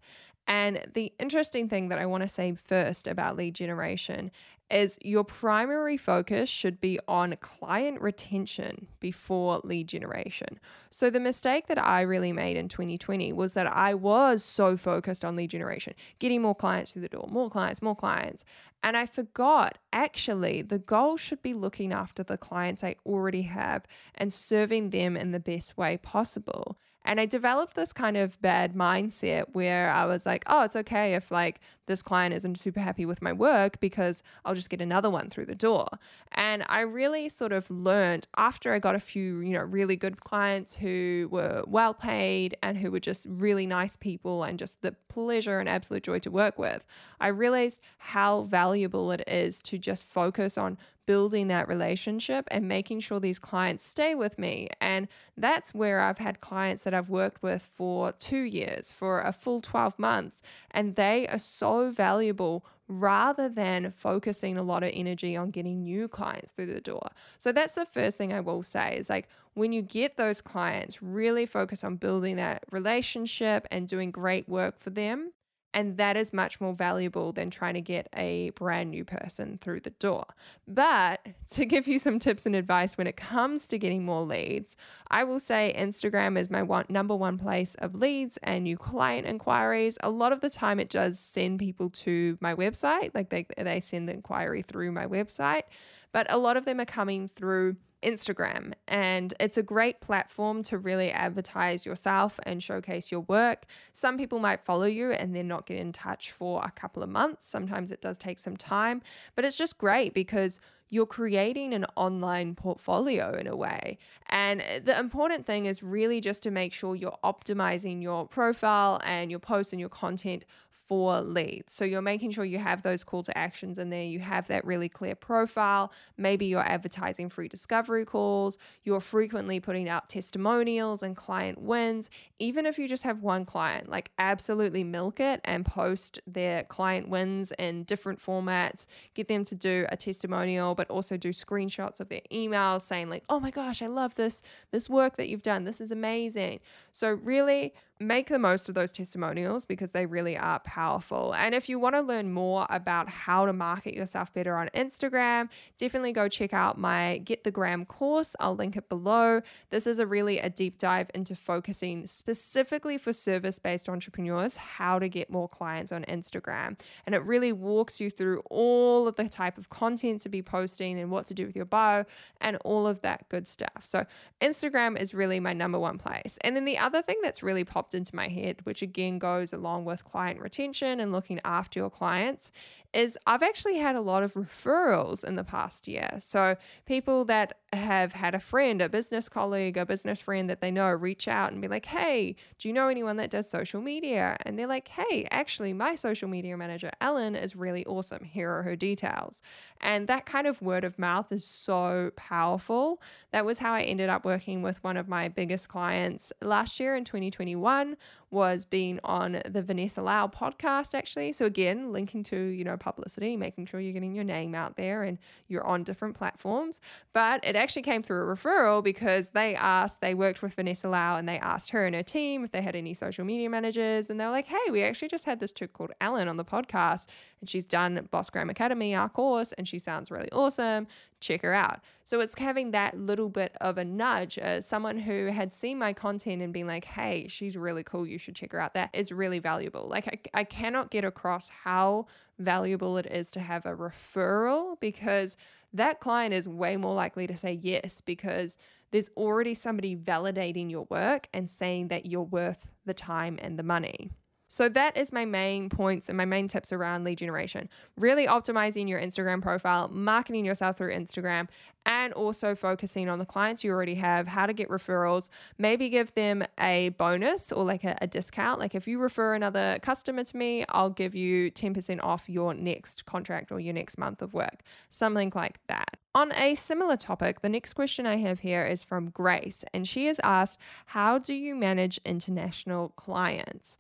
And 0.48 0.84
the 0.96 1.14
interesting 1.20 1.70
thing 1.70 1.90
that 1.90 2.00
I 2.00 2.08
want 2.08 2.24
to 2.24 2.28
say 2.28 2.56
first 2.56 3.08
about 3.08 3.38
lead 3.38 3.54
generation 3.54 4.32
is 4.72 4.98
your 5.02 5.24
primary 5.24 5.98
focus 5.98 6.50
should 6.50 6.82
be 6.82 7.00
on 7.08 7.36
client 7.40 8.02
retention 8.02 8.88
before 9.00 9.62
lead 9.64 9.88
generation. 9.88 10.60
So, 10.90 11.10
the 11.10 11.20
mistake 11.20 11.68
that 11.68 11.84
I 11.84 12.02
really 12.02 12.34
made 12.34 12.58
in 12.58 12.68
2020 12.68 13.34
was 13.34 13.54
that 13.54 13.68
I 13.68 13.94
was 13.94 14.44
so 14.44 14.78
focused 14.78 15.24
on 15.24 15.36
lead 15.36 15.52
generation, 15.52 15.94
getting 16.18 16.42
more 16.42 16.56
clients 16.56 16.94
through 16.94 17.04
the 17.04 17.10
door, 17.10 17.28
more 17.30 17.50
clients, 17.50 17.82
more 17.82 17.96
clients. 17.96 18.44
And 18.84 18.96
I 18.96 19.06
forgot 19.06 19.78
actually 19.92 20.62
the 20.62 20.80
goal 20.80 21.18
should 21.18 21.42
be 21.42 21.54
looking 21.54 21.92
after 21.92 22.24
the 22.24 22.38
clients 22.38 22.84
I 22.84 22.96
already 23.06 23.44
have 23.44 23.86
and 24.16 24.32
serving 24.32 24.92
them 24.92 25.18
in 25.18 25.32
the 25.32 25.40
best 25.40 25.78
way 25.78 25.98
possible. 25.98 26.78
And 27.10 27.20
I 27.20 27.26
developed 27.26 27.74
this 27.74 27.92
kind 27.92 28.18
of 28.18 28.40
bad 28.40 28.76
mindset 28.76 29.46
where 29.54 29.90
I 29.90 30.06
was 30.06 30.28
like, 30.28 30.44
oh, 30.46 30.62
it's 30.62 30.76
okay 30.76 31.16
if 31.16 31.32
like 31.32 31.60
this 31.88 32.04
client 32.04 32.36
isn't 32.36 32.60
super 32.60 32.80
happy 32.80 33.04
with 33.04 33.20
my 33.20 33.34
work 33.34 33.80
because 33.80 34.22
I'll 34.46 34.54
just 34.54 34.70
get 34.70 34.80
another 34.80 35.10
one 35.10 35.32
through 35.32 35.48
the 35.48 35.56
door. 35.56 35.88
And 36.34 36.64
I 36.70 36.82
really 36.82 37.28
sort 37.28 37.52
of 37.52 37.68
learned 37.72 38.28
after 38.38 38.74
I 38.74 38.78
got 38.78 38.94
a 38.94 39.00
few, 39.00 39.40
you 39.40 39.54
know, 39.54 39.64
really 39.64 39.96
good 39.96 40.24
clients 40.24 40.76
who 40.76 41.30
were 41.32 41.64
well 41.66 41.96
paid 41.96 42.56
and 42.62 42.78
who 42.78 42.92
were 42.92 43.00
just 43.00 43.26
really 43.28 43.66
nice 43.66 43.96
people 43.96 44.44
and 44.44 44.60
just 44.60 44.80
the 44.84 44.92
pleasure 45.08 45.60
and 45.60 45.68
absolute 45.68 46.04
joy 46.04 46.20
to 46.20 46.30
work 46.30 46.60
with. 46.60 46.86
I 47.20 47.30
realized 47.30 47.82
how 47.98 48.44
valuable 48.44 49.12
it 49.12 49.24
is 49.28 49.64
to 49.64 49.80
just 49.80 50.06
focus 50.06 50.60
on 50.60 50.78
building 51.10 51.48
that 51.48 51.68
relationship 51.68 52.48
and 52.52 52.68
making 52.68 53.00
sure 53.00 53.20
these 53.20 53.40
clients 53.40 53.84
stay 53.84 54.14
with 54.14 54.38
me. 54.38 54.68
And 54.80 55.08
that's 55.36 55.74
where 55.74 56.02
I've 56.02 56.20
had 56.20 56.40
clients 56.40 56.84
that 56.84 56.94
I've 56.94 57.10
worked 57.10 57.42
with 57.42 57.64
for 57.64 58.12
two 58.12 58.42
years, 58.42 58.92
for 58.92 59.20
a 59.22 59.32
full 59.32 59.60
12 59.60 59.98
months, 59.98 60.44
and 60.70 60.96
they 60.96 61.26
are 61.26 61.40
so 61.40 61.90
valuable 61.90 62.64
rather 62.88 63.50
than 63.50 63.90
focusing 63.90 64.56
a 64.56 64.62
lot 64.62 64.84
of 64.84 64.92
energy 64.94 65.36
on 65.36 65.50
getting 65.50 65.82
new 65.82 66.08
clients 66.08 66.52
through 66.52 66.72
the 66.72 66.80
door. 66.80 67.10
So 67.40 67.52
that's 67.52 67.74
the 67.74 67.88
first 67.88 68.16
thing 68.20 68.32
I 68.32 68.42
will 68.42 68.62
say 68.62 68.96
is 68.96 69.10
like 69.10 69.28
when 69.56 69.74
you 69.74 69.82
get 69.82 70.16
those 70.16 70.42
clients, 70.42 71.02
really 71.02 71.48
focus 71.48 71.84
on 71.84 71.96
building 71.96 72.36
that 72.36 72.66
relationship 72.70 73.68
and 73.72 73.88
doing 73.88 74.12
great 74.12 74.48
work 74.48 74.80
for 74.80 74.92
them. 74.92 75.32
And 75.74 75.98
that 75.98 76.18
is 76.18 76.33
much 76.33 76.60
more 76.60 76.74
valuable 76.74 77.31
than 77.31 77.51
trying 77.51 77.75
to 77.75 77.81
get 77.81 78.10
a 78.18 78.50
brand 78.51 78.89
new 78.89 79.06
person 79.06 79.60
through 79.62 79.81
the 79.81 79.92
door. 79.92 80.25
But 80.68 81.25
to 81.51 81.66
give 81.66 81.88
you 81.88 82.00
some 82.00 82.18
tips 82.18 82.45
and 82.45 82.56
advice 82.56 82.97
when 82.97 83.07
it 83.07 83.18
comes 83.18 83.68
to 83.68 83.78
getting 83.78 84.04
more 84.04 84.23
leads, 84.23 84.78
I 85.11 85.23
will 85.23 85.40
say 85.40 85.73
Instagram 85.78 86.38
is 86.38 86.49
my 86.49 86.64
one, 86.64 86.85
number 86.90 87.16
one 87.16 87.38
place 87.38 87.76
of 87.76 87.94
leads 87.94 88.38
and 88.42 88.64
new 88.64 88.78
client 88.78 89.28
inquiries. 89.28 89.97
A 90.02 90.09
lot 90.09 90.31
of 90.31 90.42
the 90.42 90.49
time, 90.49 90.80
it 90.80 90.90
does 90.90 91.19
send 91.19 91.59
people 91.59 91.90
to 91.92 92.38
my 92.42 92.56
website, 92.56 93.11
like 93.14 93.30
they, 93.30 93.45
they 93.57 93.81
send 93.81 94.09
the 94.09 94.14
inquiry 94.14 94.64
through 94.64 94.92
my 94.92 95.06
website. 95.06 95.64
But 96.11 96.31
a 96.31 96.38
lot 96.38 96.57
of 96.57 96.66
them 96.66 96.80
are 96.80 96.85
coming 96.85 97.28
through 97.28 97.76
Instagram. 98.02 98.74
And 98.88 99.34
it's 99.40 99.58
a 99.58 99.64
great 99.64 100.00
platform 100.02 100.64
to 100.64 100.78
really 100.78 101.12
advertise 101.12 101.86
yourself 101.86 102.40
and 102.44 102.62
showcase 102.64 103.12
your 103.12 103.22
work. 103.22 103.66
Some 103.94 104.18
people 104.18 104.40
might 104.40 104.66
follow 104.66 104.86
you 104.86 105.12
and 105.12 105.36
then 105.36 105.48
not 105.48 105.66
get 105.66 105.78
in 105.78 105.92
touch 105.92 106.32
for 106.32 106.62
a 106.64 106.72
couple 106.72 107.04
of 107.04 107.10
months. 107.10 107.48
Sometimes 107.48 107.92
it 107.92 108.02
does 108.02 108.18
take 108.18 108.40
some 108.40 108.58
time, 108.58 109.02
but 109.36 109.46
it's 109.46 109.58
just 109.58 109.78
great 109.78 110.14
because 110.14 110.60
you're 110.90 111.06
creating 111.06 111.74
an 111.74 111.86
online 111.96 112.56
portfolio 112.56 113.36
in 113.36 113.48
a 113.48 113.56
way. 113.56 113.98
And 114.28 114.64
the 114.84 114.98
important 115.00 115.46
thing 115.46 115.68
is 115.68 115.84
really 115.84 116.20
just 116.20 116.42
to 116.44 116.52
make 116.52 116.74
sure 116.74 116.96
you're 116.96 117.18
optimizing 117.24 118.02
your 118.02 118.28
profile 118.28 119.00
and 119.06 119.30
your 119.30 119.40
posts 119.40 119.72
and 119.72 119.80
your 119.80 119.90
content 119.90 120.46
for 120.90 121.22
leads. 121.22 121.72
So 121.72 121.86
you're 121.86 122.02
making 122.02 122.31
sure 122.31 122.44
you 122.44 122.58
have 122.58 122.81
those 122.81 123.04
call 123.04 123.22
to 123.22 123.38
actions 123.38 123.78
in 123.78 123.92
there, 123.92 124.04
you 124.04 124.19
have 124.19 124.48
that 124.48 124.66
really 124.66 124.90
clear 124.90 125.14
profile. 125.14 125.94
Maybe 126.18 126.48
you're 126.48 126.68
advertising 126.68 127.30
free 127.30 127.48
discovery 127.48 128.06
calls, 128.06 128.58
you're 128.84 129.00
frequently 129.00 129.60
putting 129.60 129.88
out 129.88 130.10
testimonials 130.10 131.04
and 131.04 131.16
client 131.16 131.62
wins. 131.62 132.10
Even 132.40 132.66
if 132.66 132.80
you 132.80 132.88
just 132.88 133.04
have 133.04 133.22
one 133.22 133.46
client, 133.46 133.88
like 133.88 134.10
absolutely 134.18 134.84
milk 134.84 135.19
it 135.19 135.42
and 135.46 135.64
post 135.64 136.19
their 136.26 136.64
client 136.64 137.08
wins 137.08 137.54
in 137.60 137.84
different 137.84 138.19
formats. 138.19 138.88
Get 139.14 139.28
them 139.28 139.44
to 139.46 139.54
do 139.54 139.86
a 139.90 139.96
testimonial, 139.96 140.74
but 140.74 140.90
also 140.90 141.18
do 141.18 141.30
screenshots 141.30 142.00
of 142.00 142.10
their 142.10 142.22
emails 142.31 142.81
saying 142.81 143.12
like, 143.12 143.24
"Oh 143.30 143.40
my 143.40 143.52
gosh, 143.52 143.84
I 143.84 143.88
love 143.88 144.16
this 144.16 144.42
this 144.72 144.90
work 144.90 145.18
that 145.18 145.30
you've 145.30 145.44
done. 145.44 145.66
This 145.66 145.80
is 145.80 145.92
amazing." 145.92 146.62
So 146.94 147.12
really 147.12 147.76
make 148.02 148.28
the 148.30 148.40
most 148.40 148.70
of 148.70 148.76
those 148.76 148.94
testimonials 148.94 149.66
because 149.66 149.92
they 149.92 150.06
really 150.06 150.38
are 150.38 150.60
powerful. 150.60 151.34
And 151.34 151.54
if 151.54 151.68
you 151.68 151.80
want 151.80 151.96
to 151.96 152.02
learn 152.02 152.32
more 152.32 152.66
about 152.70 153.10
how 153.10 153.46
to 153.46 153.52
market 153.52 153.94
yourself 153.94 154.34
better 154.34 154.56
on 154.56 154.70
Instagram, 154.74 155.50
definitely 155.78 156.14
go 156.14 156.30
check 156.30 156.54
out 156.54 156.78
my 156.78 157.18
Get 157.26 157.44
the 157.44 157.52
Gram 157.52 157.86
course. 157.86 158.38
I'll 158.40 158.56
link 158.56 158.78
it 158.78 158.88
below. 158.88 159.42
This 159.70 159.86
is 159.86 160.00
a 160.00 160.08
really 160.08 160.40
a 160.40 160.50
deep 160.50 160.78
dive 160.78 161.12
into 161.14 161.36
focusing 161.36 162.08
specifically 162.08 162.98
for 162.98 163.12
service-based 163.12 163.90
entrepreneurs 163.90 164.56
how 164.56 164.98
to 165.00 165.10
get 165.10 165.30
more 165.30 165.50
clients 165.50 165.92
on 165.92 166.06
Instagram. 166.06 166.80
And 167.06 167.14
it 167.14 167.24
really 167.26 167.52
walks 167.52 168.00
you 168.00 168.10
through 168.10 168.44
all 168.50 169.10
of 169.10 169.16
the 169.18 169.28
type 169.28 169.58
of 169.58 169.70
content 169.70 170.22
to 170.22 170.30
be 170.30 170.42
posting 170.42 170.98
and 171.00 171.12
what 171.12 171.26
to 171.26 171.34
do 171.34 171.46
with 171.46 171.56
your 171.56 171.66
bio 171.66 172.06
and 172.40 172.58
all 172.64 172.88
of 172.88 173.02
that 173.02 173.28
good 173.28 173.46
stuff. 173.48 173.82
So 173.84 174.06
Instagram 174.42 174.98
is 174.98 175.14
really 175.14 175.42
my 175.42 175.52
number 175.52 175.80
one 175.80 175.98
place. 175.98 176.38
And 176.42 176.56
then 176.56 176.64
the 176.64 176.78
other 176.78 177.02
thing 177.02 177.18
that's 177.22 177.44
really 177.44 177.66
popped 177.90 177.96
into 177.96 178.16
my 178.16 178.28
head, 178.28 178.58
which 178.64 178.81
again 178.84 179.18
goes 179.18 179.52
along 179.52 179.86
with 179.86 180.04
client 180.04 180.40
retention 180.40 181.00
and 181.00 181.12
looking 181.12 181.40
after 181.44 181.80
your 181.80 181.90
clients, 181.90 182.52
is 182.94 183.18
I've 183.28 183.44
actually 183.44 183.78
had 183.78 183.96
a 183.96 184.02
lot 184.02 184.24
of 184.24 184.34
referrals 184.34 185.24
in 185.24 185.36
the 185.36 185.44
past 185.44 185.88
year. 185.88 186.10
So 186.18 186.56
people 186.86 187.26
that 187.26 187.60
have 187.72 188.14
had 188.14 188.34
a 188.34 188.40
friend, 188.40 188.81
a 188.81 188.90
business 188.90 189.30
colleague, 189.30 189.78
a 189.78 189.86
business 189.86 190.19
friend 190.19 190.50
that 190.50 190.60
they 190.60 190.72
know 190.72 190.90
reach 190.90 191.28
out 191.28 191.52
and 191.52 191.62
be 191.62 191.68
like, 191.68 191.86
hey, 191.86 192.36
do 192.58 192.68
you 192.68 192.74
know 192.74 192.88
anyone 192.88 193.18
that 193.18 193.30
does 193.30 193.48
social 193.48 193.80
media? 193.80 194.38
And 194.46 194.58
they're 194.58 194.68
like, 194.68 194.88
hey, 194.88 195.28
actually, 195.30 195.74
my 195.74 195.94
social 195.94 196.28
media 196.28 196.58
manager, 196.58 196.90
Ellen, 197.00 197.36
is 197.36 197.56
really 197.56 197.86
awesome. 197.86 198.24
Here 198.24 198.52
are 198.52 198.64
her 198.64 198.76
details. 198.76 199.44
And 199.81 200.08
that 200.08 200.26
kind 200.26 200.48
of 200.48 200.62
word 200.62 200.84
of 200.84 200.98
mouth 200.98 201.31
is 201.31 201.46
so 201.46 202.12
powerful. 202.16 203.02
That 203.31 203.46
was 203.46 203.60
how 203.60 203.74
I 203.74 203.81
ended 203.81 204.10
up 204.10 204.26
working 204.26 204.64
with 204.64 204.84
one 204.84 204.98
of 204.98 205.08
my 205.08 205.28
biggest 205.28 205.69
clients 205.69 206.34
last 206.42 206.80
year 206.80 206.96
in 206.96 207.06
2021 207.06 207.98
was 208.31 208.66
being 208.66 209.00
on 209.04 209.42
the 209.48 209.62
Vanessa 209.62 210.02
Lau 210.02 210.28
podcast, 210.28 210.96
actually. 210.96 211.34
So 211.34 211.46
again, 211.46 211.92
linking 211.92 212.24
to, 212.24 212.38
you 212.38 212.64
know, 212.64 212.78
publicity, 212.80 213.38
making 213.38 213.66
sure 213.66 213.80
you're 213.80 213.94
getting 213.94 214.16
your 214.16 214.24
name 214.24 214.56
out 214.56 214.76
there 214.76 215.04
and 215.04 215.18
you're 215.48 215.66
on 215.66 215.83
different 215.83 216.16
platforms. 216.16 216.81
But 217.14 217.45
it 217.45 217.56
actually 217.56 217.83
came 217.83 218.04
through 218.04 218.21
a 218.30 218.36
referral 218.36 218.83
because 218.83 219.30
they 219.30 219.56
asked, 219.56 220.02
they 220.02 220.14
worked 220.14 220.42
with 220.42 220.54
Vanessa 220.54 220.90
Lau 220.90 221.18
and 221.18 221.28
they 221.28 221.40
asked 221.40 221.71
her 221.71 221.86
and 221.86 221.95
her 221.95 222.04
team 222.04 222.44
if 222.44 222.52
they 222.52 222.62
had 222.62 222.76
any 222.76 222.94
social 222.94 223.26
media 223.26 223.50
managers. 223.50 224.09
And 224.09 224.19
they're 224.19 224.31
like, 224.31 224.48
hey, 224.48 224.71
we 224.71 224.83
actually 224.83 225.09
just 225.09 225.26
had 225.26 225.40
this 225.40 225.52
chick 225.52 225.74
called 225.74 225.92
Ellen 226.02 226.28
on 226.28 226.38
the 226.38 226.45
podcast 226.45 227.07
and 227.42 227.50
she's 227.50 227.66
done 227.66 228.08
Boss 228.12 228.30
Gram 228.30 228.50
Academy, 228.50 228.96
our 228.96 229.10
course, 229.10 229.54
and 229.54 229.68
she 229.68 229.80
sounds 229.80 230.12
really 230.12 230.31
awesome. 230.31 230.88
Check 231.19 231.42
her 231.42 231.54
out. 231.54 231.81
So 232.04 232.19
it's 232.19 232.38
having 232.38 232.72
that 232.72 232.98
little 232.98 233.30
bit 233.30 233.56
of 233.62 233.78
a 233.78 233.86
nudge 233.86 234.38
as 234.38 234.66
someone 234.66 234.98
who 234.98 235.28
had 235.28 235.54
seen 235.54 235.78
my 235.78 235.94
content 235.94 236.42
and 236.42 236.54
been 236.54 236.68
like, 236.68 236.86
hey, 236.86 237.28
she's 237.28 237.58
really 237.58 237.84
cool. 237.84 238.06
You 238.06 238.18
should 238.18 238.36
check 238.36 238.52
her 238.52 238.60
out. 238.60 238.74
That 238.74 238.90
is 238.94 239.12
really 239.12 239.40
valuable. 239.40 239.88
Like, 239.88 240.08
I, 240.08 240.40
I 240.40 240.44
cannot 240.44 240.92
get 240.92 241.04
across 241.04 241.50
how 241.50 242.08
valuable 242.38 242.98
it 242.98 243.06
is 243.06 243.30
to 243.31 243.40
have 243.40 243.66
a 243.66 243.76
referral 243.76 244.80
because 244.80 245.38
that 245.74 246.00
client 246.00 246.34
is 246.34 246.48
way 246.48 246.78
more 246.78 246.94
likely 246.94 247.28
to 247.28 247.38
say 247.38 247.60
yes 247.62 248.02
because 248.02 248.58
there's 248.92 249.10
already 249.16 249.54
somebody 249.54 249.96
validating 249.96 250.69
your 250.72 250.88
work 250.90 251.28
and 251.34 251.50
saying 251.50 251.90
that 251.90 252.06
you're 252.06 252.24
worth 252.24 252.66
the 252.86 252.94
time 252.94 253.38
and 253.42 253.60
the 253.60 253.64
money. 253.64 254.10
So 254.50 254.68
that 254.68 254.98
is 254.98 255.14
my 255.14 255.26
main 255.26 255.70
points 255.70 256.10
and 256.10 256.18
my 256.18 256.26
main 256.26 256.48
tips 256.48 256.74
around 256.74 257.04
lead 257.04 257.20
generation. 257.20 257.70
Really 257.98 258.26
optimizing 258.26 258.90
your 258.90 259.00
Instagram 259.00 259.42
profile, 259.42 259.88
marketing 259.90 260.44
yourself 260.44 260.78
through 260.78 260.94
Instagram, 260.94 261.48
and 261.86 262.12
also 262.14 262.56
focusing 262.56 263.10
on 263.10 263.20
the 263.20 263.26
clients 263.26 263.64
you 263.64 263.72
already 263.72 263.96
have, 263.96 264.28
how 264.28 264.46
to 264.46 264.54
get 264.54 264.68
referrals, 264.70 265.30
maybe 265.58 265.88
give 265.90 266.14
them 266.16 266.44
a 266.60 266.90
bonus 266.90 267.52
or 267.52 267.64
like 267.64 267.84
a, 267.84 267.96
a 268.02 268.08
discount. 268.08 268.60
Like 268.60 268.76
if 268.76 268.88
you 268.88 269.00
refer 269.00 269.36
another 269.36 269.78
customer 269.82 270.24
to 270.24 270.38
me, 270.38 270.66
I'll 270.70 270.90
give 270.90 271.16
you 271.16 271.52
10% 271.52 272.04
off 272.04 272.28
your 272.28 272.54
next 272.54 273.06
contract 273.06 273.52
or 273.52 273.60
your 273.60 273.74
next 273.74 273.98
month 273.98 274.22
of 274.22 274.34
work, 274.34 274.62
something 274.90 275.32
like 275.36 275.60
that. 275.68 275.98
On 276.16 276.32
a 276.34 276.56
similar 276.56 276.98
topic, 276.98 277.42
the 277.42 277.50
next 277.50 277.74
question 277.74 278.08
I 278.08 278.18
have 278.18 278.40
here 278.40 278.66
is 278.66 278.84
from 278.84 279.12
Grace, 279.12 279.64
and 279.76 279.88
she 279.88 280.08
has 280.08 280.20
asked, 280.24 280.60
How 280.88 281.20
do 281.20 281.36
you 281.36 281.56
manage 281.56 282.00
international 282.04 282.90
clients? 282.90 283.78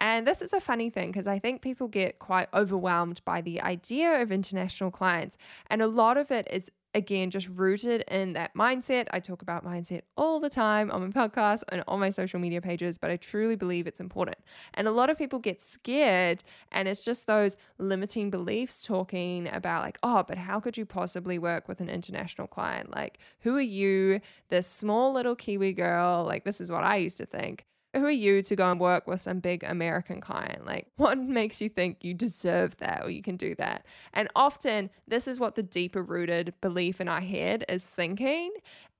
And 0.00 0.26
this 0.26 0.40
is 0.40 0.54
a 0.54 0.60
funny 0.60 0.88
thing 0.88 1.10
because 1.10 1.26
I 1.26 1.38
think 1.38 1.60
people 1.60 1.86
get 1.86 2.18
quite 2.18 2.48
overwhelmed 2.54 3.20
by 3.26 3.42
the 3.42 3.60
idea 3.60 4.22
of 4.22 4.32
international 4.32 4.90
clients. 4.90 5.36
And 5.68 5.82
a 5.82 5.86
lot 5.86 6.16
of 6.16 6.30
it 6.30 6.48
is, 6.50 6.70
again, 6.94 7.30
just 7.30 7.48
rooted 7.50 8.02
in 8.08 8.32
that 8.32 8.54
mindset. 8.54 9.08
I 9.10 9.20
talk 9.20 9.42
about 9.42 9.62
mindset 9.62 10.00
all 10.16 10.40
the 10.40 10.48
time 10.48 10.90
on 10.90 11.02
my 11.02 11.08
podcast 11.08 11.64
and 11.68 11.84
on 11.86 12.00
my 12.00 12.08
social 12.08 12.40
media 12.40 12.62
pages, 12.62 12.96
but 12.96 13.10
I 13.10 13.16
truly 13.16 13.56
believe 13.56 13.86
it's 13.86 14.00
important. 14.00 14.38
And 14.72 14.88
a 14.88 14.90
lot 14.90 15.10
of 15.10 15.18
people 15.18 15.38
get 15.38 15.60
scared, 15.60 16.42
and 16.72 16.88
it's 16.88 17.02
just 17.02 17.26
those 17.26 17.58
limiting 17.76 18.30
beliefs 18.30 18.82
talking 18.82 19.48
about, 19.52 19.82
like, 19.82 19.98
oh, 20.02 20.24
but 20.26 20.38
how 20.38 20.60
could 20.60 20.78
you 20.78 20.86
possibly 20.86 21.38
work 21.38 21.68
with 21.68 21.80
an 21.80 21.90
international 21.90 22.46
client? 22.46 22.90
Like, 22.90 23.18
who 23.40 23.54
are 23.54 23.60
you, 23.60 24.22
this 24.48 24.66
small 24.66 25.12
little 25.12 25.36
Kiwi 25.36 25.74
girl? 25.74 26.24
Like, 26.24 26.44
this 26.44 26.60
is 26.60 26.70
what 26.70 26.84
I 26.84 26.96
used 26.96 27.18
to 27.18 27.26
think 27.26 27.66
who 27.94 28.04
are 28.04 28.10
you 28.10 28.40
to 28.42 28.56
go 28.56 28.70
and 28.70 28.78
work 28.78 29.06
with 29.06 29.20
some 29.20 29.40
big 29.40 29.64
American 29.64 30.20
client? 30.20 30.64
Like, 30.64 30.86
what 30.96 31.18
makes 31.18 31.60
you 31.60 31.68
think 31.68 31.98
you 32.00 32.14
deserve 32.14 32.76
that 32.78 33.04
or 33.04 33.10
you 33.10 33.22
can 33.22 33.36
do 33.36 33.54
that? 33.56 33.84
And 34.12 34.28
often, 34.36 34.90
this 35.08 35.26
is 35.26 35.40
what 35.40 35.54
the 35.54 35.62
deeper 35.62 36.02
rooted 36.02 36.54
belief 36.60 37.00
in 37.00 37.08
our 37.08 37.20
head 37.20 37.64
is 37.68 37.84
thinking. 37.84 38.52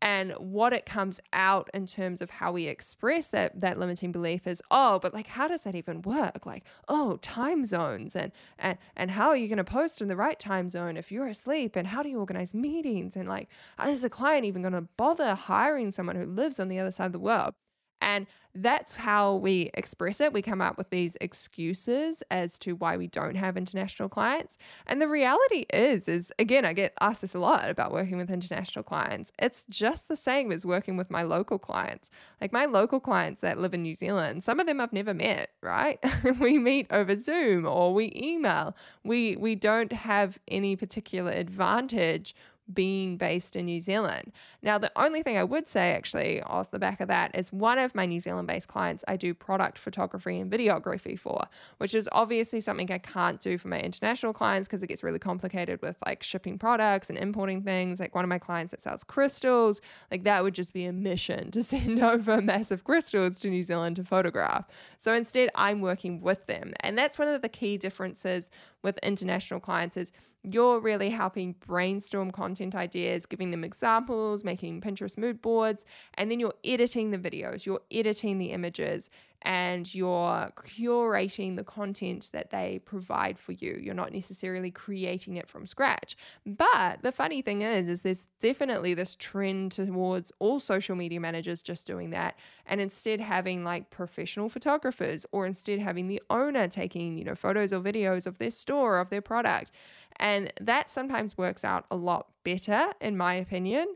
And 0.03 0.33
what 0.33 0.73
it 0.73 0.87
comes 0.87 1.21
out 1.35 1.69
in 1.75 1.85
terms 1.85 2.23
of 2.23 2.31
how 2.31 2.53
we 2.53 2.69
express 2.69 3.29
that 3.29 3.61
that 3.61 3.79
limiting 3.79 4.13
belief 4.13 4.47
is, 4.47 4.63
oh, 4.71 4.99
but 4.99 5.13
like, 5.13 5.27
how 5.27 5.47
does 5.47 5.65
that 5.65 5.75
even 5.75 6.01
work? 6.01 6.47
Like, 6.47 6.65
oh, 6.89 7.19
time 7.19 7.67
zones, 7.67 8.17
and 8.17 8.33
and 8.59 8.79
and 8.97 9.11
how 9.11 9.29
are 9.29 9.37
you 9.37 9.47
going 9.47 9.59
to 9.59 9.65
post 9.65 10.01
in 10.01 10.09
the 10.09 10.17
right 10.17 10.39
time 10.39 10.71
zone 10.71 10.97
if 10.97 11.13
you're 11.13 11.29
asleep? 11.29 11.77
And 11.77 11.87
how 11.87 12.03
do 12.03 12.09
you 12.09 12.19
organize 12.19 12.55
meetings? 12.55 13.15
And 13.15 13.29
like, 13.29 13.51
is 13.87 14.03
a 14.03 14.09
client 14.09 14.47
even 14.47 14.63
going 14.63 14.73
to 14.73 14.89
bother 14.97 15.35
hiring 15.35 15.91
someone 15.91 16.17
who 16.17 16.25
lives 16.25 16.59
on 16.59 16.69
the 16.69 16.79
other 16.79 16.91
side 16.91 17.07
of 17.07 17.13
the 17.13 17.19
world? 17.19 17.53
And 18.01 18.27
that's 18.55 18.97
how 18.97 19.37
we 19.37 19.71
express 19.75 20.21
it. 20.21 20.33
We 20.33 20.43
come 20.43 20.61
up 20.61 20.77
with 20.77 20.91
these 20.91 21.17
excuses 21.21 22.23
as 22.31 22.59
to 22.61 22.75
why 22.75 22.97
we 22.97 23.07
don't 23.07 23.37
have 23.37 23.57
international 23.57 24.09
clients. 24.09 24.59
And 24.87 25.01
the 25.01 25.07
reality 25.07 25.67
is, 25.73 26.09
is 26.09 26.33
again, 26.39 26.65
I 26.65 26.73
get 26.73 26.95
asked 27.01 27.21
this 27.21 27.35
a 27.35 27.39
lot 27.39 27.71
about 27.71 27.93
working 27.93 28.17
with 28.17 28.31
international 28.31 28.83
clients. 28.83 29.31
It's 29.39 29.65
just 29.71 30.09
the 30.09 30.17
same 30.17 30.51
as 30.51 30.67
working 30.67 30.97
with 30.97 31.11
my 31.11 31.23
local 31.23 31.59
clients. 31.59 32.11
Like 32.41 32.53
my 32.53 32.65
local 32.65 32.99
clients 32.99 33.41
that 33.43 33.59
live 33.59 33.73
in 33.73 33.83
New 33.83 33.95
Zealand, 33.95 34.43
some 34.43 34.59
of 34.59 34.67
them 34.67 34.81
I've 34.81 34.93
never 34.93 35.15
met, 35.15 35.51
right? 35.63 35.99
we 36.41 36.59
meet 36.59 36.89
over 36.91 37.15
Zoom 37.15 37.67
or 37.67 37.95
we 37.95 38.13
email. 38.17 38.75
We 39.05 39.37
we 39.37 39.55
don't 39.55 39.93
have 39.93 40.39
any 40.49 40.75
particular 40.75 41.31
advantage 41.31 42.35
being 42.73 43.17
based 43.17 43.57
in 43.57 43.67
New 43.67 43.81
Zealand. 43.81 44.33
Now, 44.63 44.79
the 44.79 44.93
only 44.97 45.23
thing 45.23 45.37
I 45.37 45.45
would 45.45 45.67
say 45.67 45.93
actually 45.93 46.43
off 46.43 46.71
the 46.71 46.79
back 46.79 47.01
of 47.01 47.09
that 47.09 47.35
is 47.35 47.53
one 47.53 47.79
of 47.79 47.95
my 47.95 48.07
New 48.07 48.21
Zealand 48.21 48.49
based 48.49 48.69
clients 48.69 49.05
I 49.09 49.17
do 49.17 49.35
product 49.35 49.79
photography 49.79 50.39
and 50.39 50.51
videography 50.51 51.19
for, 51.19 51.45
which 51.79 51.95
is 51.95 52.09
obviously 52.13 52.61
something 52.61 52.91
I 52.91 52.99
can't 52.99 53.41
do 53.41 53.59
for 53.59 53.69
my 53.69 53.81
international 53.81 54.33
clients 54.33 54.69
because 54.69 54.83
it 54.83 54.89
gets 54.89 55.03
really 55.03 55.19
complicated 55.19 55.81
with 55.83 55.97
like 56.07 56.23
shipping 56.23 56.59
products 56.59 57.11
and 57.11 57.19
importing 57.19 57.63
things. 57.63 58.01
Like 58.01 58.15
one 58.15 58.25
of 58.25 58.29
my 58.29 58.39
clients 58.39 58.71
that 58.71 58.81
sells 58.81 59.05
crystals, 59.05 59.81
like 60.11 60.25
that 60.25 60.43
would 60.43 60.55
just 60.55 60.73
be 60.73 60.85
a 60.87 60.93
mission 60.93 61.51
to 61.53 61.63
send 61.71 62.01
over 62.01 62.41
massive 62.41 62.85
crystals 62.85 63.39
to 63.41 63.51
New 63.51 63.63
Zealand 63.63 63.97
to 63.97 64.05
photograph. 64.05 64.67
So 64.99 65.15
instead, 65.15 65.51
I'm 65.55 65.81
working 65.81 66.21
with 66.21 66.47
them. 66.47 66.75
And 66.81 66.97
that's 66.97 67.19
one 67.19 67.29
of 67.29 67.43
the 67.43 67.49
key 67.49 67.77
differences 67.77 68.51
with 68.83 68.99
international 69.03 69.61
clients 69.61 69.97
is 69.97 70.13
you're 70.43 70.81
really 70.81 71.11
helping 71.11 71.55
brainstorm 71.67 72.31
content 72.31 72.75
ideas, 72.75 73.27
giving 73.27 73.51
them 73.51 73.65
examples, 73.65 74.45
making 74.45 74.81
Pinterest 74.81 75.19
mood 75.19 75.43
boards, 75.43 75.85
and 76.15 76.31
then 76.31 76.41
you're 76.41 76.55
editing 76.65 77.11
the 77.11 77.19
videos, 77.19 77.67
you're 77.67 77.83
editing 77.91 78.39
the 78.39 78.53
images, 78.53 79.11
and 79.43 79.93
you're 79.95 80.53
curating 80.57 81.57
the 81.57 81.65
content 81.65 82.31
that 82.33 82.51
they 82.51 82.81
provide 82.85 83.39
for 83.39 83.53
you. 83.53 83.79
You're 83.81 83.95
not 83.95 84.13
necessarily 84.13 84.71
creating 84.71 85.37
it 85.37 85.49
from 85.49 85.67
scratch. 85.67 86.17
But 86.45 87.03
the 87.03 87.13
funny 87.13 87.41
thing 87.43 87.63
is 87.63 87.89
is 87.89 88.03
there's 88.03 88.27
definitely 88.41 88.95
this 88.95 89.17
trend 89.17 89.73
towards 89.73 90.33
all 90.39 90.61
social 90.61 90.97
media 90.97 91.21
managers 91.21 91.63
just 91.63 91.87
doing 91.87 92.11
that 92.11 92.37
and 92.67 92.81
instead 92.81 93.21
having 93.21 93.65
like 93.65 93.91
professional 93.91 94.49
photographers 94.49 95.25
or 95.33 95.47
instead 95.47 95.79
having 95.79 96.09
the 96.09 96.23
owner 96.29 96.69
taking, 96.69 97.17
you 97.17 97.25
know, 97.25 97.35
photos 97.35 97.73
or 97.73 97.81
videos 97.81 98.27
of 98.27 98.39
their 98.39 98.51
store 98.51 98.99
of 98.99 99.11
their 99.11 99.23
product. 99.23 99.73
And 100.17 100.53
that 100.61 100.91
sometimes 100.91 101.39
works 101.39 101.65
out 101.65 101.87
a 101.91 101.97
lot 101.97 102.29
better 102.45 102.93
in 103.01 103.17
my 103.17 103.35
opinion 103.35 103.87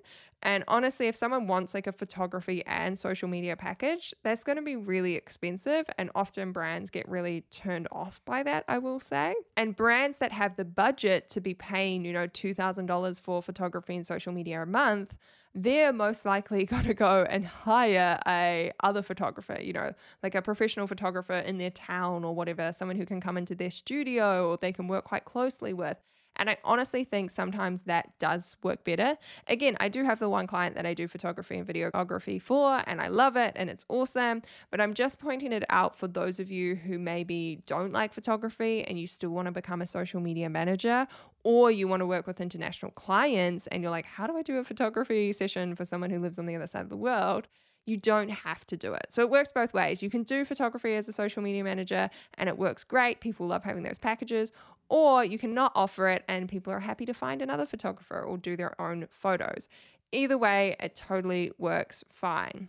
And 0.44 0.62
honestly, 0.68 1.06
if 1.08 1.16
someone 1.16 1.46
wants 1.46 1.72
like 1.72 1.86
a 1.86 1.92
photography 1.92 2.64
and 2.66 2.98
social 2.98 3.28
media 3.28 3.56
package, 3.56 4.14
that's 4.22 4.44
going 4.44 4.56
to 4.56 4.62
be 4.62 4.76
really 4.76 5.14
expensive. 5.14 5.86
And 5.96 6.10
often 6.14 6.52
brands 6.52 6.90
get 6.90 7.08
really 7.08 7.42
turned 7.50 7.88
off 7.90 8.20
by 8.26 8.42
that, 8.42 8.64
I 8.68 8.76
will 8.78 9.00
say. 9.00 9.34
And 9.56 9.74
brands 9.74 10.18
that 10.18 10.32
have 10.32 10.56
the 10.56 10.64
budget 10.66 11.30
to 11.30 11.40
be 11.40 11.54
paying, 11.54 12.04
you 12.04 12.12
know, 12.12 12.28
$2,000 12.28 13.18
for 13.20 13.40
photography 13.40 13.96
and 13.96 14.06
social 14.06 14.32
media 14.34 14.62
a 14.62 14.66
month, 14.66 15.14
they're 15.54 15.92
most 15.94 16.26
likely 16.26 16.64
going 16.66 16.84
to 16.84 16.94
go 16.94 17.26
and 17.28 17.46
hire 17.46 18.18
a 18.28 18.70
other 18.80 19.02
photographer, 19.02 19.58
you 19.60 19.72
know, 19.72 19.92
like 20.22 20.34
a 20.34 20.42
professional 20.42 20.86
photographer 20.86 21.34
in 21.34 21.56
their 21.58 21.70
town 21.70 22.22
or 22.24 22.34
whatever, 22.34 22.72
someone 22.72 22.96
who 22.96 23.06
can 23.06 23.20
come 23.20 23.38
into 23.38 23.54
their 23.54 23.70
studio 23.70 24.50
or 24.50 24.58
they 24.58 24.72
can 24.72 24.88
work 24.88 25.04
quite 25.04 25.24
closely 25.24 25.72
with. 25.72 25.96
And 26.36 26.50
I 26.50 26.56
honestly 26.64 27.04
think 27.04 27.30
sometimes 27.30 27.82
that 27.84 28.18
does 28.18 28.56
work 28.62 28.84
better. 28.84 29.16
Again, 29.46 29.76
I 29.80 29.88
do 29.88 30.04
have 30.04 30.18
the 30.18 30.28
one 30.28 30.46
client 30.46 30.74
that 30.76 30.86
I 30.86 30.94
do 30.94 31.06
photography 31.06 31.58
and 31.58 31.66
videography 31.66 32.40
for, 32.40 32.82
and 32.86 33.00
I 33.00 33.08
love 33.08 33.36
it 33.36 33.52
and 33.56 33.70
it's 33.70 33.84
awesome. 33.88 34.42
But 34.70 34.80
I'm 34.80 34.94
just 34.94 35.18
pointing 35.18 35.52
it 35.52 35.64
out 35.70 35.96
for 35.96 36.08
those 36.08 36.40
of 36.40 36.50
you 36.50 36.74
who 36.74 36.98
maybe 36.98 37.62
don't 37.66 37.92
like 37.92 38.12
photography 38.12 38.82
and 38.84 38.98
you 38.98 39.06
still 39.06 39.30
want 39.30 39.46
to 39.46 39.52
become 39.52 39.80
a 39.82 39.86
social 39.86 40.20
media 40.20 40.48
manager, 40.48 41.06
or 41.44 41.70
you 41.70 41.86
want 41.86 42.00
to 42.00 42.06
work 42.06 42.26
with 42.26 42.40
international 42.40 42.90
clients 42.92 43.66
and 43.68 43.82
you're 43.82 43.90
like, 43.90 44.06
how 44.06 44.26
do 44.26 44.36
I 44.36 44.42
do 44.42 44.58
a 44.58 44.64
photography 44.64 45.32
session 45.32 45.76
for 45.76 45.84
someone 45.84 46.10
who 46.10 46.18
lives 46.18 46.38
on 46.38 46.46
the 46.46 46.56
other 46.56 46.66
side 46.66 46.82
of 46.82 46.88
the 46.88 46.96
world? 46.96 47.48
You 47.86 47.96
don't 47.96 48.30
have 48.30 48.64
to 48.66 48.76
do 48.76 48.92
it. 48.94 49.06
So 49.10 49.22
it 49.22 49.30
works 49.30 49.52
both 49.52 49.74
ways. 49.74 50.02
You 50.02 50.10
can 50.10 50.22
do 50.22 50.44
photography 50.44 50.94
as 50.94 51.08
a 51.08 51.12
social 51.12 51.42
media 51.42 51.64
manager 51.64 52.10
and 52.38 52.48
it 52.48 52.58
works 52.58 52.84
great. 52.84 53.20
People 53.20 53.46
love 53.46 53.64
having 53.64 53.82
those 53.82 53.98
packages 53.98 54.52
or 54.88 55.24
you 55.24 55.38
can 55.38 55.54
not 55.54 55.72
offer 55.74 56.08
it 56.08 56.24
and 56.28 56.48
people 56.48 56.72
are 56.72 56.80
happy 56.80 57.04
to 57.06 57.14
find 57.14 57.42
another 57.42 57.66
photographer 57.66 58.20
or 58.20 58.38
do 58.38 58.56
their 58.56 58.80
own 58.80 59.06
photos. 59.10 59.68
Either 60.12 60.38
way, 60.38 60.76
it 60.80 60.94
totally 60.94 61.52
works 61.58 62.04
fine. 62.12 62.68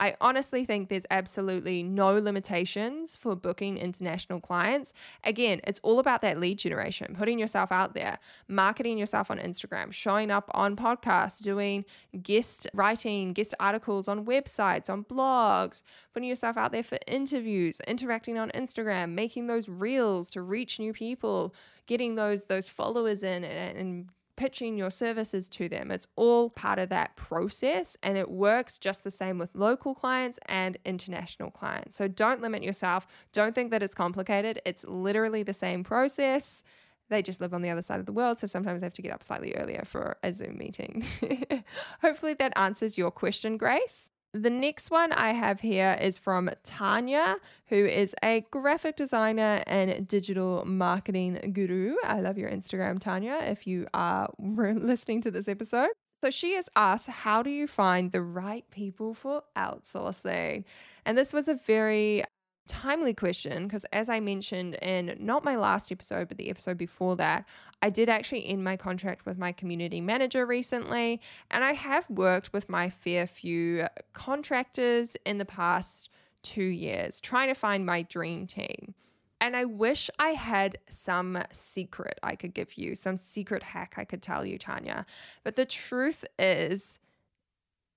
I 0.00 0.16
honestly 0.20 0.64
think 0.64 0.88
there's 0.88 1.06
absolutely 1.10 1.82
no 1.82 2.14
limitations 2.14 3.16
for 3.16 3.36
booking 3.36 3.78
international 3.78 4.40
clients. 4.40 4.92
Again, 5.22 5.60
it's 5.64 5.78
all 5.84 6.00
about 6.00 6.20
that 6.22 6.40
lead 6.40 6.58
generation, 6.58 7.14
putting 7.16 7.38
yourself 7.38 7.70
out 7.70 7.94
there, 7.94 8.18
marketing 8.48 8.98
yourself 8.98 9.30
on 9.30 9.38
Instagram, 9.38 9.92
showing 9.92 10.32
up 10.32 10.50
on 10.52 10.74
podcasts, 10.74 11.40
doing 11.40 11.84
guest 12.22 12.66
writing, 12.74 13.32
guest 13.32 13.54
articles 13.60 14.08
on 14.08 14.24
websites, 14.24 14.90
on 14.90 15.04
blogs, 15.04 15.82
putting 16.12 16.28
yourself 16.28 16.56
out 16.56 16.72
there 16.72 16.82
for 16.82 16.98
interviews, 17.06 17.80
interacting 17.86 18.36
on 18.36 18.50
Instagram, 18.50 19.12
making 19.12 19.46
those 19.46 19.68
reels 19.68 20.28
to 20.30 20.42
reach 20.42 20.80
new 20.80 20.92
people, 20.92 21.54
getting 21.86 22.16
those 22.16 22.44
those 22.44 22.68
followers 22.68 23.22
in 23.22 23.44
and, 23.44 23.78
and 23.78 24.08
pitching 24.36 24.76
your 24.76 24.90
services 24.90 25.48
to 25.50 25.68
them. 25.68 25.90
It's 25.90 26.06
all 26.16 26.50
part 26.50 26.78
of 26.78 26.88
that 26.90 27.16
process 27.16 27.96
and 28.02 28.18
it 28.18 28.30
works 28.30 28.78
just 28.78 29.04
the 29.04 29.10
same 29.10 29.38
with 29.38 29.50
local 29.54 29.94
clients 29.94 30.38
and 30.46 30.76
international 30.84 31.50
clients. 31.50 31.96
So 31.96 32.08
don't 32.08 32.42
limit 32.42 32.62
yourself. 32.62 33.06
Don't 33.32 33.54
think 33.54 33.70
that 33.70 33.82
it's 33.82 33.94
complicated. 33.94 34.60
It's 34.64 34.84
literally 34.84 35.42
the 35.42 35.52
same 35.52 35.84
process. 35.84 36.64
They 37.10 37.22
just 37.22 37.40
live 37.40 37.52
on 37.52 37.62
the 37.62 37.70
other 37.70 37.82
side 37.82 38.00
of 38.00 38.06
the 38.06 38.12
world, 38.12 38.38
so 38.38 38.46
sometimes 38.46 38.82
I 38.82 38.86
have 38.86 38.94
to 38.94 39.02
get 39.02 39.12
up 39.12 39.22
slightly 39.22 39.54
earlier 39.54 39.82
for 39.84 40.16
a 40.22 40.32
Zoom 40.32 40.56
meeting. 40.56 41.04
Hopefully, 42.00 42.32
that 42.34 42.54
answers 42.56 42.96
your 42.96 43.10
question, 43.10 43.58
Grace. 43.58 44.10
The 44.34 44.50
next 44.50 44.90
one 44.90 45.12
I 45.12 45.32
have 45.32 45.60
here 45.60 45.96
is 46.00 46.18
from 46.18 46.50
Tanya, 46.64 47.36
who 47.68 47.76
is 47.76 48.16
a 48.20 48.44
graphic 48.50 48.96
designer 48.96 49.62
and 49.68 50.08
digital 50.08 50.64
marketing 50.66 51.52
guru. 51.52 51.94
I 52.02 52.18
love 52.18 52.36
your 52.36 52.50
Instagram, 52.50 52.98
Tanya, 52.98 53.38
if 53.42 53.64
you 53.64 53.86
are 53.94 54.28
listening 54.40 55.20
to 55.20 55.30
this 55.30 55.46
episode. 55.46 55.90
So 56.24 56.30
she 56.30 56.54
has 56.54 56.68
asked, 56.74 57.06
How 57.06 57.44
do 57.44 57.50
you 57.50 57.68
find 57.68 58.10
the 58.10 58.22
right 58.22 58.68
people 58.72 59.14
for 59.14 59.44
outsourcing? 59.56 60.64
And 61.06 61.16
this 61.16 61.32
was 61.32 61.46
a 61.46 61.54
very 61.54 62.24
timely 62.66 63.12
question 63.12 63.64
because 63.64 63.84
as 63.92 64.08
I 64.08 64.20
mentioned 64.20 64.76
in 64.76 65.16
not 65.20 65.44
my 65.44 65.56
last 65.56 65.92
episode 65.92 66.28
but 66.28 66.38
the 66.38 66.48
episode 66.48 66.78
before 66.78 67.14
that 67.16 67.44
I 67.82 67.90
did 67.90 68.08
actually 68.08 68.46
end 68.46 68.64
my 68.64 68.76
contract 68.76 69.26
with 69.26 69.36
my 69.36 69.52
community 69.52 70.00
manager 70.00 70.46
recently 70.46 71.20
and 71.50 71.62
I 71.62 71.72
have 71.72 72.08
worked 72.08 72.54
with 72.54 72.70
my 72.70 72.88
fair 72.88 73.26
few 73.26 73.86
contractors 74.14 75.14
in 75.26 75.36
the 75.38 75.44
past 75.44 76.08
2 76.44 76.62
years 76.62 77.20
trying 77.20 77.48
to 77.48 77.54
find 77.54 77.84
my 77.84 78.02
dream 78.02 78.46
team. 78.46 78.94
And 79.40 79.56
I 79.56 79.66
wish 79.66 80.08
I 80.18 80.30
had 80.30 80.78
some 80.88 81.38
secret 81.52 82.18
I 82.22 82.34
could 82.34 82.54
give 82.54 82.78
you 82.78 82.94
some 82.94 83.18
secret 83.18 83.62
hack 83.62 83.94
I 83.98 84.04
could 84.04 84.22
tell 84.22 84.46
you 84.46 84.56
Tanya. 84.56 85.04
But 85.42 85.56
the 85.56 85.66
truth 85.66 86.24
is 86.38 86.98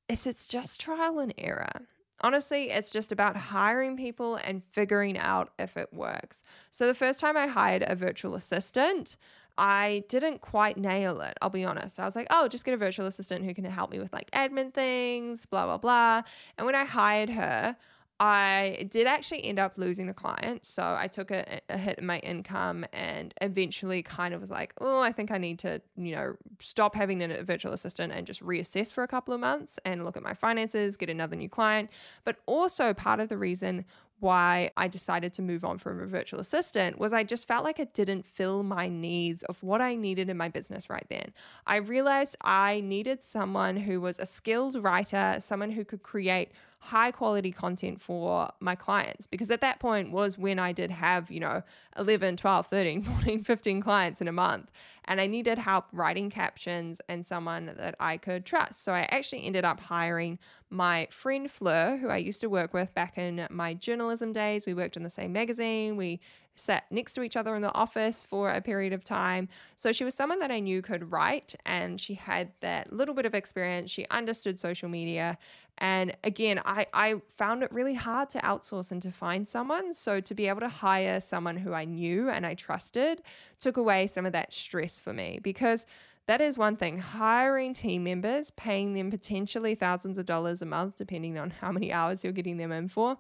is 0.09 0.27
it's 0.27 0.47
just 0.47 0.81
trial 0.81 1.19
and 1.19 1.33
error 1.37 1.87
Honestly, 2.21 2.71
it's 2.71 2.91
just 2.91 3.11
about 3.11 3.35
hiring 3.35 3.95
people 3.95 4.35
and 4.37 4.63
figuring 4.71 5.17
out 5.17 5.51
if 5.59 5.77
it 5.77 5.93
works. 5.93 6.43
So, 6.71 6.87
the 6.87 6.93
first 6.93 7.19
time 7.19 7.37
I 7.37 7.47
hired 7.47 7.83
a 7.85 7.95
virtual 7.95 8.35
assistant, 8.35 9.17
I 9.57 10.03
didn't 10.07 10.41
quite 10.41 10.77
nail 10.77 11.21
it. 11.21 11.37
I'll 11.41 11.49
be 11.49 11.65
honest. 11.65 11.99
I 11.99 12.05
was 12.05 12.15
like, 12.15 12.27
oh, 12.29 12.47
just 12.47 12.65
get 12.65 12.73
a 12.73 12.77
virtual 12.77 13.07
assistant 13.07 13.43
who 13.43 13.53
can 13.53 13.65
help 13.65 13.91
me 13.91 13.99
with 13.99 14.13
like 14.13 14.29
admin 14.31 14.73
things, 14.73 15.45
blah, 15.45 15.65
blah, 15.65 15.77
blah. 15.77 16.21
And 16.57 16.65
when 16.65 16.75
I 16.75 16.85
hired 16.85 17.29
her, 17.29 17.75
I 18.19 18.87
did 18.89 19.05
actually 19.05 19.45
end 19.45 19.59
up 19.59 19.77
losing 19.77 20.09
a 20.09 20.13
client. 20.13 20.65
So 20.65 20.95
I 20.97 21.07
took 21.07 21.29
a, 21.29 21.61
a, 21.69 21.77
hit 21.77 21.99
in 21.99 22.05
my 22.05 22.17
income 22.19 22.85
and 22.91 23.33
eventually 23.41 24.01
kind 24.01 24.33
of 24.33 24.41
was 24.41 24.49
like, 24.49 24.73
oh, 24.81 25.01
I 25.01 25.11
think 25.11 25.29
I 25.31 25.37
need 25.37 25.59
to, 25.59 25.81
you 25.95 26.15
know, 26.15 26.35
stop 26.59 26.95
having 26.95 27.21
a 27.21 27.43
virtual 27.43 27.73
assistant 27.73 28.11
and 28.11 28.25
just 28.25 28.41
reassess 28.43 28.91
for 28.91 29.03
a 29.03 29.07
couple 29.07 29.33
of 29.33 29.39
months 29.39 29.79
and 29.85 30.03
look 30.03 30.17
at 30.17 30.23
my 30.23 30.33
finances, 30.33 30.97
get 30.97 31.09
another 31.09 31.35
new 31.35 31.49
client. 31.49 31.91
But 32.23 32.37
also, 32.47 32.93
part 32.93 33.19
of 33.19 33.29
the 33.29 33.37
reason 33.37 33.85
why 34.19 34.71
I 34.75 34.87
decided 34.87 35.33
to 35.33 35.41
move 35.41 35.63
on 35.63 35.77
from 35.77 35.99
a 35.99 36.07
virtual 36.07 36.39
assistant 36.39 36.97
was 36.97 37.13
I 37.13 37.23
just 37.23 37.47
felt 37.47 37.63
like 37.63 37.79
it 37.79 37.93
didn't 37.93 38.25
fill 38.25 38.63
my 38.63 38.87
needs 38.87 39.43
of 39.43 39.61
what 39.61 39.79
I 39.79 39.95
needed 39.95 40.29
in 40.29 40.37
my 40.37 40.49
business 40.49 40.89
right 40.89 41.05
then. 41.09 41.33
I 41.67 41.77
realized 41.77 42.35
I 42.41 42.81
needed 42.81 43.21
someone 43.21 43.77
who 43.77 44.01
was 44.01 44.17
a 44.17 44.25
skilled 44.25 44.75
writer, 44.83 45.35
someone 45.39 45.71
who 45.71 45.85
could 45.85 46.01
create 46.01 46.51
high 46.79 47.11
quality 47.11 47.51
content 47.51 48.01
for 48.01 48.49
my 48.59 48.75
clients 48.75 49.27
because 49.27 49.49
at 49.51 49.61
that 49.61 49.79
point 49.79 50.11
was 50.11 50.37
when 50.37 50.59
I 50.59 50.71
did 50.71 50.91
have, 50.91 51.31
you 51.31 51.39
know, 51.39 51.63
11, 51.97 52.37
12, 52.37 52.67
13, 52.67 53.01
14, 53.03 53.43
15 53.43 53.81
clients 53.81 54.21
in 54.21 54.27
a 54.27 54.31
month 54.31 54.71
and 55.05 55.19
I 55.19 55.27
needed 55.27 55.57
help 55.57 55.85
writing 55.91 56.29
captions 56.29 57.01
and 57.09 57.25
someone 57.25 57.73
that 57.77 57.95
I 57.99 58.17
could 58.17 58.45
trust. 58.45 58.83
So 58.83 58.93
I 58.93 59.07
actually 59.09 59.45
ended 59.45 59.65
up 59.65 59.79
hiring 59.79 60.37
my 60.69 61.07
friend 61.09 61.49
Fleur, 61.49 61.97
who 61.97 62.09
I 62.09 62.17
used 62.17 62.41
to 62.41 62.47
work 62.47 62.73
with 62.73 62.93
back 62.93 63.17
in 63.17 63.47
my 63.49 63.73
journalism 63.73 64.31
days. 64.31 64.65
We 64.65 64.73
worked 64.73 64.97
in 64.97 65.03
the 65.03 65.09
same 65.09 65.33
magazine. 65.33 65.97
We 65.97 66.19
sat 66.57 66.85
next 66.91 67.13
to 67.13 67.21
each 67.23 67.37
other 67.37 67.55
in 67.55 67.61
the 67.61 67.73
office 67.73 68.25
for 68.25 68.51
a 68.51 68.61
period 68.61 68.93
of 68.93 69.03
time. 69.03 69.47
So 69.75 69.91
she 69.91 70.03
was 70.03 70.13
someone 70.13 70.39
that 70.39 70.51
I 70.51 70.59
knew 70.59 70.81
could 70.81 71.11
write 71.11 71.55
and 71.65 71.99
she 71.99 72.15
had 72.15 72.51
that 72.61 72.91
little 72.91 73.13
bit 73.13 73.25
of 73.25 73.33
experience. 73.33 73.91
She 73.91 74.05
understood 74.11 74.59
social 74.59 74.89
media. 74.89 75.37
And 75.77 76.15
again, 76.23 76.59
I, 76.65 76.87
I 76.93 77.21
found 77.37 77.63
it 77.63 77.71
really 77.71 77.93
hard 77.93 78.29
to 78.31 78.39
outsource 78.39 78.91
and 78.91 79.01
to 79.03 79.11
find 79.11 79.47
someone. 79.47 79.93
So 79.93 80.19
to 80.19 80.35
be 80.35 80.47
able 80.47 80.61
to 80.61 80.69
hire 80.69 81.21
someone 81.21 81.57
who 81.57 81.73
I 81.73 81.85
knew 81.85 82.29
and 82.29 82.45
I 82.45 82.55
trusted 82.55 83.21
took 83.59 83.77
away 83.77 84.07
some 84.07 84.25
of 84.25 84.33
that 84.33 84.51
stress 84.51 84.97
for 84.97 85.13
me 85.13 85.39
because 85.41 85.85
that 86.25 86.41
is 86.41 86.57
one 86.57 86.75
thing. 86.75 86.99
Hiring 86.99 87.73
team 87.73 88.03
members, 88.03 88.51
paying 88.51 88.93
them 88.93 89.09
potentially 89.09 89.75
thousands 89.75 90.17
of 90.17 90.25
dollars 90.25 90.61
a 90.61 90.65
month, 90.65 90.97
depending 90.97 91.37
on 91.37 91.51
how 91.51 91.71
many 91.71 91.93
hours 91.93 92.23
you're 92.23 92.33
getting 92.33 92.57
them 92.57 92.71
in 92.71 92.89
for, 92.89 93.17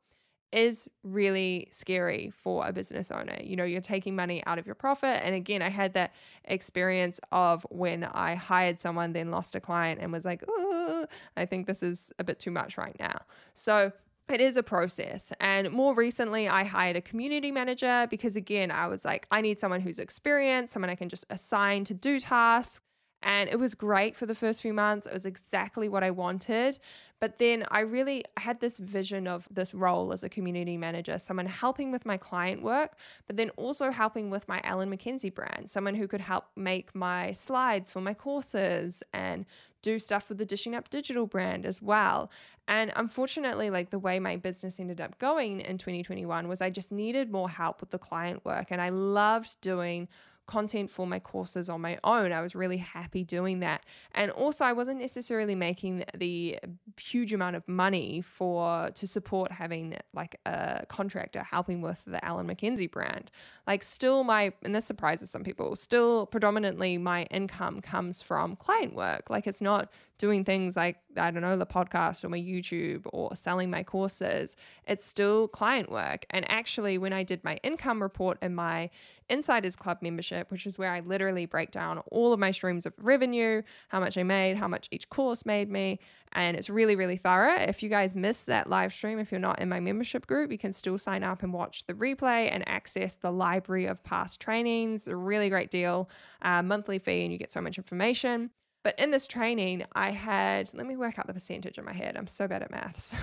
is 0.51 0.87
really 1.03 1.67
scary 1.71 2.31
for 2.33 2.65
a 2.65 2.71
business 2.71 3.11
owner. 3.11 3.37
You 3.43 3.55
know, 3.55 3.63
you're 3.63 3.81
taking 3.81 4.15
money 4.15 4.43
out 4.45 4.59
of 4.59 4.65
your 4.65 4.75
profit. 4.75 5.21
And 5.23 5.35
again, 5.35 5.61
I 5.61 5.69
had 5.69 5.93
that 5.93 6.13
experience 6.45 7.19
of 7.31 7.65
when 7.69 8.03
I 8.03 8.35
hired 8.35 8.79
someone, 8.79 9.13
then 9.13 9.29
lost 9.31 9.55
a 9.55 9.59
client 9.59 9.99
and 10.01 10.11
was 10.11 10.25
like, 10.25 10.43
oh, 10.47 11.05
I 11.35 11.45
think 11.45 11.67
this 11.67 11.83
is 11.83 12.11
a 12.19 12.23
bit 12.23 12.39
too 12.39 12.51
much 12.51 12.77
right 12.77 12.95
now. 12.99 13.19
So 13.53 13.91
it 14.29 14.41
is 14.41 14.57
a 14.57 14.63
process. 14.63 15.31
And 15.39 15.71
more 15.71 15.93
recently, 15.95 16.49
I 16.49 16.63
hired 16.65 16.95
a 16.95 17.01
community 17.01 17.51
manager 17.51 18.07
because, 18.09 18.35
again, 18.35 18.71
I 18.71 18.87
was 18.87 19.05
like, 19.05 19.27
I 19.31 19.41
need 19.41 19.59
someone 19.59 19.81
who's 19.81 19.99
experienced, 19.99 20.73
someone 20.73 20.89
I 20.89 20.95
can 20.95 21.09
just 21.09 21.25
assign 21.29 21.83
to 21.85 21.93
do 21.93 22.19
tasks. 22.19 22.81
And 23.23 23.49
it 23.49 23.57
was 23.57 23.73
great 23.73 24.15
for 24.15 24.25
the 24.25 24.35
first 24.35 24.61
few 24.61 24.73
months. 24.73 25.07
It 25.07 25.13
was 25.13 25.25
exactly 25.25 25.89
what 25.89 26.03
I 26.03 26.11
wanted. 26.11 26.79
But 27.19 27.39
then 27.39 27.65
I 27.71 27.79
really 27.79 28.23
had 28.37 28.59
this 28.59 28.77
vision 28.77 29.27
of 29.27 29.47
this 29.49 29.73
role 29.73 30.13
as 30.13 30.23
a 30.23 30.29
community 30.29 30.77
manager, 30.77 31.17
someone 31.17 31.47
helping 31.47 31.91
with 31.91 32.05
my 32.05 32.17
client 32.17 32.61
work, 32.61 32.95
but 33.25 33.37
then 33.37 33.49
also 33.51 33.89
helping 33.89 34.29
with 34.29 34.47
my 34.47 34.61
Ellen 34.63 34.95
McKenzie 34.95 35.33
brand, 35.33 35.71
someone 35.71 35.95
who 35.95 36.07
could 36.07 36.21
help 36.21 36.45
make 36.55 36.93
my 36.93 37.31
slides 37.31 37.89
for 37.89 38.01
my 38.01 38.13
courses 38.13 39.01
and 39.13 39.45
do 39.81 39.97
stuff 39.97 40.29
with 40.29 40.37
the 40.37 40.45
Dishing 40.45 40.75
Up 40.75 40.89
Digital 40.89 41.25
brand 41.25 41.65
as 41.65 41.81
well. 41.81 42.29
And 42.67 42.91
unfortunately, 42.95 43.71
like 43.71 43.89
the 43.89 43.99
way 43.99 44.19
my 44.19 44.35
business 44.35 44.79
ended 44.79 45.01
up 45.01 45.17
going 45.17 45.61
in 45.61 45.79
2021 45.79 46.47
was 46.47 46.61
I 46.61 46.69
just 46.69 46.91
needed 46.91 47.31
more 47.31 47.49
help 47.49 47.81
with 47.81 47.89
the 47.89 47.97
client 47.97 48.45
work. 48.45 48.67
And 48.69 48.79
I 48.79 48.89
loved 48.89 49.59
doing 49.61 50.07
content 50.47 50.89
for 50.89 51.05
my 51.05 51.19
courses 51.19 51.69
on 51.69 51.81
my 51.81 51.99
own. 52.03 52.31
I 52.31 52.41
was 52.41 52.55
really 52.55 52.77
happy 52.77 53.23
doing 53.23 53.59
that. 53.59 53.85
And 54.15 54.31
also 54.31 54.65
I 54.65 54.73
wasn't 54.73 54.99
necessarily 54.99 55.55
making 55.55 56.05
the 56.15 56.57
huge 56.99 57.33
amount 57.33 57.57
of 57.57 57.67
money 57.67 58.21
for 58.21 58.89
to 58.91 59.07
support 59.07 59.51
having 59.51 59.97
like 60.13 60.39
a 60.45 60.85
contractor 60.87 61.43
helping 61.43 61.81
with 61.81 62.03
the 62.05 62.23
Ellen 62.25 62.47
McKenzie 62.47 62.89
brand. 62.89 63.29
Like 63.67 63.83
still 63.83 64.23
my 64.23 64.53
and 64.63 64.73
this 64.73 64.85
surprises 64.85 65.29
some 65.29 65.43
people, 65.43 65.75
still 65.75 66.25
predominantly 66.25 66.97
my 66.97 67.23
income 67.23 67.81
comes 67.81 68.21
from 68.21 68.55
client 68.55 68.95
work. 68.95 69.29
Like 69.29 69.47
it's 69.47 69.61
not 69.61 69.91
doing 70.17 70.43
things 70.43 70.75
like, 70.75 70.97
I 71.15 71.31
don't 71.31 71.41
know, 71.41 71.57
the 71.57 71.65
podcast 71.65 72.23
or 72.23 72.29
my 72.29 72.39
YouTube 72.39 73.01
or 73.13 73.35
selling 73.35 73.69
my 73.69 73.83
courses. 73.83 74.55
It's 74.87 75.05
still 75.05 75.47
client 75.47 75.91
work. 75.91 76.25
And 76.29 76.49
actually, 76.49 76.97
when 76.97 77.13
I 77.13 77.23
did 77.23 77.43
my 77.43 77.57
income 77.63 78.01
report 78.01 78.37
and 78.41 78.55
my 78.55 78.89
Insiders 79.29 79.75
Club 79.75 79.97
membership, 80.01 80.51
which 80.51 80.65
is 80.65 80.77
where 80.77 80.91
I 80.91 81.01
literally 81.01 81.45
break 81.45 81.71
down 81.71 81.99
all 82.11 82.33
of 82.33 82.39
my 82.39 82.51
streams 82.51 82.85
of 82.85 82.93
revenue, 82.97 83.61
how 83.89 83.99
much 83.99 84.17
I 84.17 84.23
made, 84.23 84.57
how 84.57 84.67
much 84.67 84.87
each 84.89 85.09
course 85.09 85.45
made 85.45 85.69
me. 85.69 85.99
And 86.33 86.55
it's 86.55 86.69
really, 86.69 86.95
really 86.95 87.17
thorough. 87.17 87.55
If 87.55 87.83
you 87.83 87.89
guys 87.89 88.15
missed 88.15 88.45
that 88.45 88.69
live 88.69 88.93
stream, 88.93 89.19
if 89.19 89.31
you're 89.31 89.39
not 89.39 89.59
in 89.59 89.69
my 89.69 89.79
membership 89.79 90.27
group, 90.27 90.51
you 90.51 90.57
can 90.57 90.73
still 90.73 90.97
sign 90.97 91.23
up 91.23 91.43
and 91.43 91.53
watch 91.53 91.85
the 91.87 91.93
replay 91.93 92.49
and 92.51 92.67
access 92.67 93.15
the 93.15 93.31
library 93.31 93.85
of 93.85 94.03
past 94.03 94.39
trainings. 94.39 95.07
A 95.07 95.15
really 95.15 95.49
great 95.49 95.71
deal, 95.71 96.09
uh, 96.41 96.61
monthly 96.61 96.99
fee, 96.99 97.23
and 97.23 97.31
you 97.31 97.37
get 97.37 97.51
so 97.51 97.61
much 97.61 97.77
information. 97.77 98.51
But 98.87 98.97
in 98.97 99.11
this 99.11 99.27
training, 99.27 99.83
I 99.97 100.11
had, 100.11 100.73
let 100.73 100.87
me 100.87 100.95
work 100.95 101.19
out 101.19 101.27
the 101.27 101.33
percentage 101.33 101.77
in 101.77 101.83
my 101.83 101.91
head. 101.91 102.15
I'm 102.15 102.25
so 102.25 102.47
bad 102.47 102.63
at 102.63 102.71
maths. 102.71 103.13